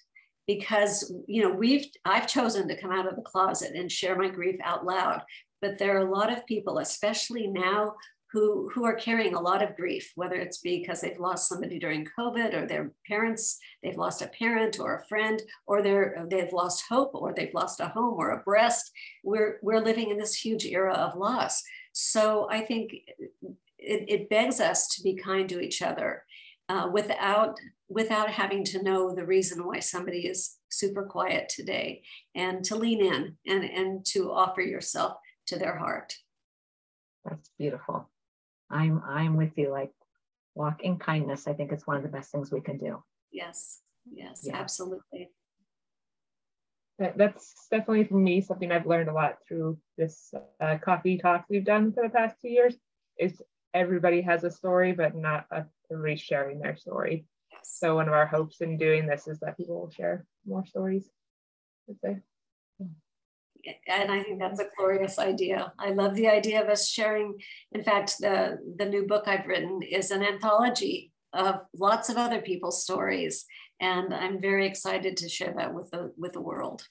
because 0.47 1.13
you 1.29 1.43
know 1.43 1.51
we've 1.51 1.87
I've 2.05 2.27
chosen 2.27 2.67
to 2.69 2.81
come 2.81 2.91
out 2.91 3.07
of 3.07 3.17
the 3.17 3.23
closet 3.23 3.75
and 3.75 3.91
share 3.91 4.17
my 4.17 4.29
grief 4.29 4.57
out 4.65 4.85
loud. 4.85 5.23
But 5.61 5.79
there 5.79 5.97
are 5.97 6.07
a 6.07 6.13
lot 6.13 6.33
of 6.33 6.45
people, 6.47 6.79
especially 6.79 7.47
now, 7.47 7.95
who, 8.33 8.71
who 8.75 8.85
are 8.85 8.95
carrying 8.95 9.35
a 9.35 9.41
lot 9.41 9.63
of 9.63 9.77
grief, 9.77 10.11
whether 10.17 10.37
it's 10.37 10.59
because 10.59 11.01
they've 11.01 11.19
lost 11.19 11.49
somebody 11.49 11.79
during 11.79 12.09
COVID 12.19 12.55
or 12.55 12.67
their 12.67 12.93
parents, 13.07 13.59
they've 13.83 13.97
lost 13.97 14.23
a 14.23 14.29
parent 14.29 14.81
or 14.81 14.97
a 14.97 15.05
friend, 15.07 15.43
or 15.67 15.83
they're, 15.83 16.27
they've 16.31 16.53
lost 16.53 16.85
hope 16.89 17.11
or 17.15 17.35
they've 17.35 17.55
lost 17.55 17.81
a 17.81 17.89
home 17.89 18.15
or 18.15 18.31
a 18.31 18.43
breast. 18.43 18.91
We're, 19.23 19.59
we're 19.63 19.81
living 19.81 20.11
in 20.11 20.17
this 20.17 20.35
huge 20.35 20.65
era 20.65 20.95
of 20.95 21.17
loss. 21.17 21.63
So 21.93 22.49
I 22.51 22.63
think 22.63 22.93
it, 23.79 24.05
it 24.09 24.31
begs 24.31 24.61
us 24.61 24.89
to 24.95 25.03
be 25.03 25.15
kind 25.15 25.49
to 25.51 25.61
each 25.61 25.83
other 25.83 26.25
uh, 26.69 26.89
without 26.93 27.59
without 27.89 28.31
having 28.31 28.65
to 28.65 28.83
know 28.83 29.15
the 29.15 29.27
reason 29.27 29.67
why 29.67 29.79
somebody 29.79 30.27
is 30.27 30.57
super 30.71 31.03
quiet 31.03 31.47
today 31.51 32.03
and 32.35 32.65
to 32.65 32.75
lean 32.75 33.05
in 33.05 33.37
and, 33.47 33.65
and 33.65 34.07
to 34.07 34.33
offer 34.33 34.63
yourself 34.63 35.19
to 35.47 35.59
their 35.59 35.77
heart. 35.77 36.15
That's 37.25 37.51
beautiful. 37.59 38.09
I'm 38.73 39.03
I'm 39.07 39.37
with 39.37 39.57
you. 39.57 39.71
Like 39.71 39.93
walk 40.55 40.83
in 40.83 40.99
kindness. 40.99 41.47
I 41.47 41.53
think 41.53 41.73
it's 41.73 41.87
one 41.87 41.97
of 41.97 42.03
the 42.03 42.09
best 42.09 42.31
things 42.31 42.51
we 42.51 42.61
can 42.61 42.79
do. 42.79 43.03
Yes, 43.31 43.81
yes, 44.11 44.43
yeah. 44.45 44.57
absolutely. 44.57 45.31
That's 46.99 47.67
definitely 47.71 48.05
for 48.05 48.15
me 48.15 48.41
something 48.41 48.71
I've 48.71 48.87
learned 48.87 49.09
a 49.09 49.13
lot 49.13 49.39
through 49.49 49.79
this 49.99 50.33
uh, 50.61 50.79
coffee 50.79 51.19
talk 51.19 51.47
we've 51.49 51.65
done 51.65 51.93
for 51.93 52.03
the 52.03 52.11
past 52.11 52.37
two 52.41 52.49
years. 52.49 52.77
Is 53.19 53.43
everybody 53.75 54.21
has 54.23 54.45
a 54.45 54.51
story, 54.51 54.93
but 54.93 55.15
not 55.15 55.47
everybody 55.91 56.17
sharing 56.17 56.61
their 56.61 56.77
story. 56.77 57.25
Yes. 57.51 57.77
So 57.79 57.97
one 57.97 58.09
of 58.09 58.15
our 58.15 58.27
hopes 58.27 58.61
in 58.61 58.77
doing 58.77 59.07
this 59.07 59.27
is 59.27 59.41
that 59.41 59.57
people 59.57 59.81
will 59.81 59.91
share 59.91 60.27
more 60.47 60.65
stories. 60.67 61.09
I'd 61.89 62.01
say 62.01 62.21
and 63.87 64.11
I 64.11 64.23
think 64.23 64.39
that's 64.39 64.61
a 64.61 64.69
glorious 64.77 65.19
idea. 65.19 65.73
I 65.79 65.91
love 65.91 66.15
the 66.15 66.29
idea 66.29 66.63
of 66.63 66.69
us 66.69 66.89
sharing. 66.89 67.39
In 67.73 67.83
fact, 67.83 68.19
the 68.19 68.59
the 68.77 68.87
new 68.87 69.07
book 69.07 69.25
I've 69.27 69.47
written 69.47 69.83
is 69.83 70.11
an 70.11 70.23
anthology 70.23 71.13
of 71.33 71.61
lots 71.75 72.09
of 72.09 72.17
other 72.17 72.41
people's 72.41 72.83
stories, 72.83 73.45
and 73.81 74.13
I'm 74.13 74.41
very 74.41 74.67
excited 74.67 75.17
to 75.19 75.29
share 75.29 75.55
that 75.57 75.75
with 75.75 75.91
the 75.91 76.13
with 76.17 76.33
the 76.33 76.41
world. 76.41 76.87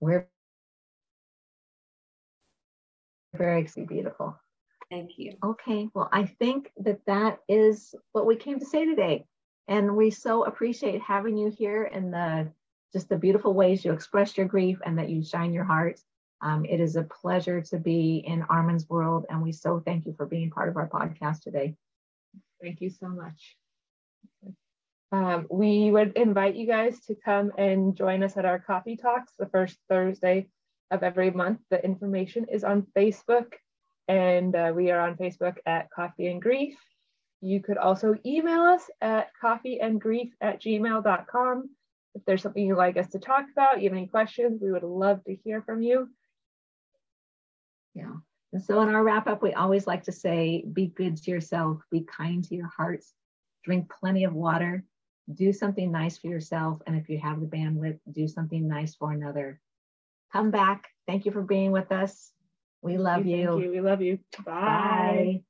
We're 0.00 0.28
very 3.34 3.68
beautiful. 3.88 4.36
Thank 4.90 5.12
you. 5.16 5.34
Okay, 5.42 5.88
well, 5.94 6.08
I 6.12 6.26
think 6.26 6.70
that 6.78 7.00
that 7.06 7.38
is 7.48 7.94
what 8.12 8.26
we 8.26 8.36
came 8.36 8.58
to 8.58 8.66
say 8.66 8.84
today, 8.84 9.24
and 9.68 9.96
we 9.96 10.10
so 10.10 10.44
appreciate 10.44 11.00
having 11.00 11.38
you 11.38 11.50
here 11.50 11.84
in 11.84 12.10
the 12.10 12.52
just 12.92 13.08
the 13.08 13.16
beautiful 13.16 13.54
ways 13.54 13.84
you 13.84 13.92
express 13.92 14.36
your 14.36 14.46
grief 14.46 14.78
and 14.84 14.98
that 14.98 15.08
you 15.08 15.24
shine 15.24 15.52
your 15.52 15.64
heart. 15.64 15.98
Um, 16.42 16.64
it 16.64 16.80
is 16.80 16.96
a 16.96 17.04
pleasure 17.04 17.62
to 17.62 17.78
be 17.78 18.16
in 18.26 18.42
Armen's 18.42 18.88
world, 18.88 19.26
and 19.30 19.42
we 19.42 19.52
so 19.52 19.80
thank 19.84 20.06
you 20.06 20.14
for 20.16 20.26
being 20.26 20.50
part 20.50 20.68
of 20.68 20.76
our 20.76 20.88
podcast 20.88 21.42
today. 21.42 21.76
Thank 22.60 22.80
you 22.80 22.90
so 22.90 23.08
much. 23.08 23.56
Um, 25.12 25.46
we 25.50 25.90
would 25.90 26.16
invite 26.16 26.56
you 26.56 26.66
guys 26.66 26.98
to 27.06 27.14
come 27.14 27.52
and 27.58 27.94
join 27.94 28.22
us 28.22 28.36
at 28.36 28.44
our 28.44 28.58
coffee 28.58 28.96
talks 28.96 29.32
the 29.38 29.46
first 29.46 29.76
Thursday 29.88 30.48
of 30.90 31.02
every 31.02 31.30
month. 31.30 31.60
The 31.70 31.84
information 31.84 32.46
is 32.50 32.64
on 32.64 32.86
Facebook, 32.96 33.52
and 34.08 34.54
uh, 34.54 34.72
we 34.74 34.90
are 34.90 35.00
on 35.00 35.16
Facebook 35.16 35.58
at 35.64 35.90
Coffee 35.90 36.28
and 36.28 36.42
Grief. 36.42 36.76
You 37.40 37.60
could 37.60 37.78
also 37.78 38.16
email 38.24 38.62
us 38.62 38.90
at 39.00 39.30
coffeeandgrief 39.42 40.30
at 40.40 40.60
gmail.com 40.60 41.70
if 42.14 42.24
there's 42.24 42.42
something 42.42 42.64
you'd 42.64 42.76
like 42.76 42.96
us 42.96 43.08
to 43.10 43.18
talk 43.18 43.46
about, 43.52 43.80
you 43.80 43.88
have 43.88 43.96
any 43.96 44.06
questions, 44.06 44.60
we 44.60 44.72
would 44.72 44.82
love 44.82 45.24
to 45.24 45.34
hear 45.34 45.62
from 45.62 45.82
you. 45.82 46.08
Yeah. 47.94 48.12
And 48.52 48.62
so 48.62 48.80
in 48.82 48.88
our 48.88 49.02
wrap 49.02 49.26
up, 49.26 49.42
we 49.42 49.54
always 49.54 49.86
like 49.86 50.04
to 50.04 50.12
say, 50.12 50.64
be 50.70 50.86
good 50.86 51.16
to 51.16 51.30
yourself, 51.30 51.82
be 51.90 52.02
kind 52.02 52.44
to 52.44 52.54
your 52.54 52.70
hearts, 52.76 53.14
drink 53.64 53.90
plenty 54.00 54.24
of 54.24 54.34
water, 54.34 54.84
do 55.32 55.52
something 55.52 55.90
nice 55.90 56.18
for 56.18 56.26
yourself. 56.26 56.80
And 56.86 56.96
if 56.96 57.08
you 57.08 57.18
have 57.18 57.40
the 57.40 57.46
bandwidth, 57.46 57.98
do 58.10 58.28
something 58.28 58.68
nice 58.68 58.94
for 58.94 59.12
another. 59.12 59.60
Come 60.32 60.50
back. 60.50 60.88
Thank 61.06 61.24
you 61.24 61.32
for 61.32 61.42
being 61.42 61.72
with 61.72 61.92
us. 61.92 62.32
We 62.82 62.98
love 62.98 63.26
you. 63.26 63.58
you. 63.58 63.70
We 63.70 63.80
love 63.80 64.02
you. 64.02 64.18
Bye. 64.44 64.52
Bye. 64.52 65.42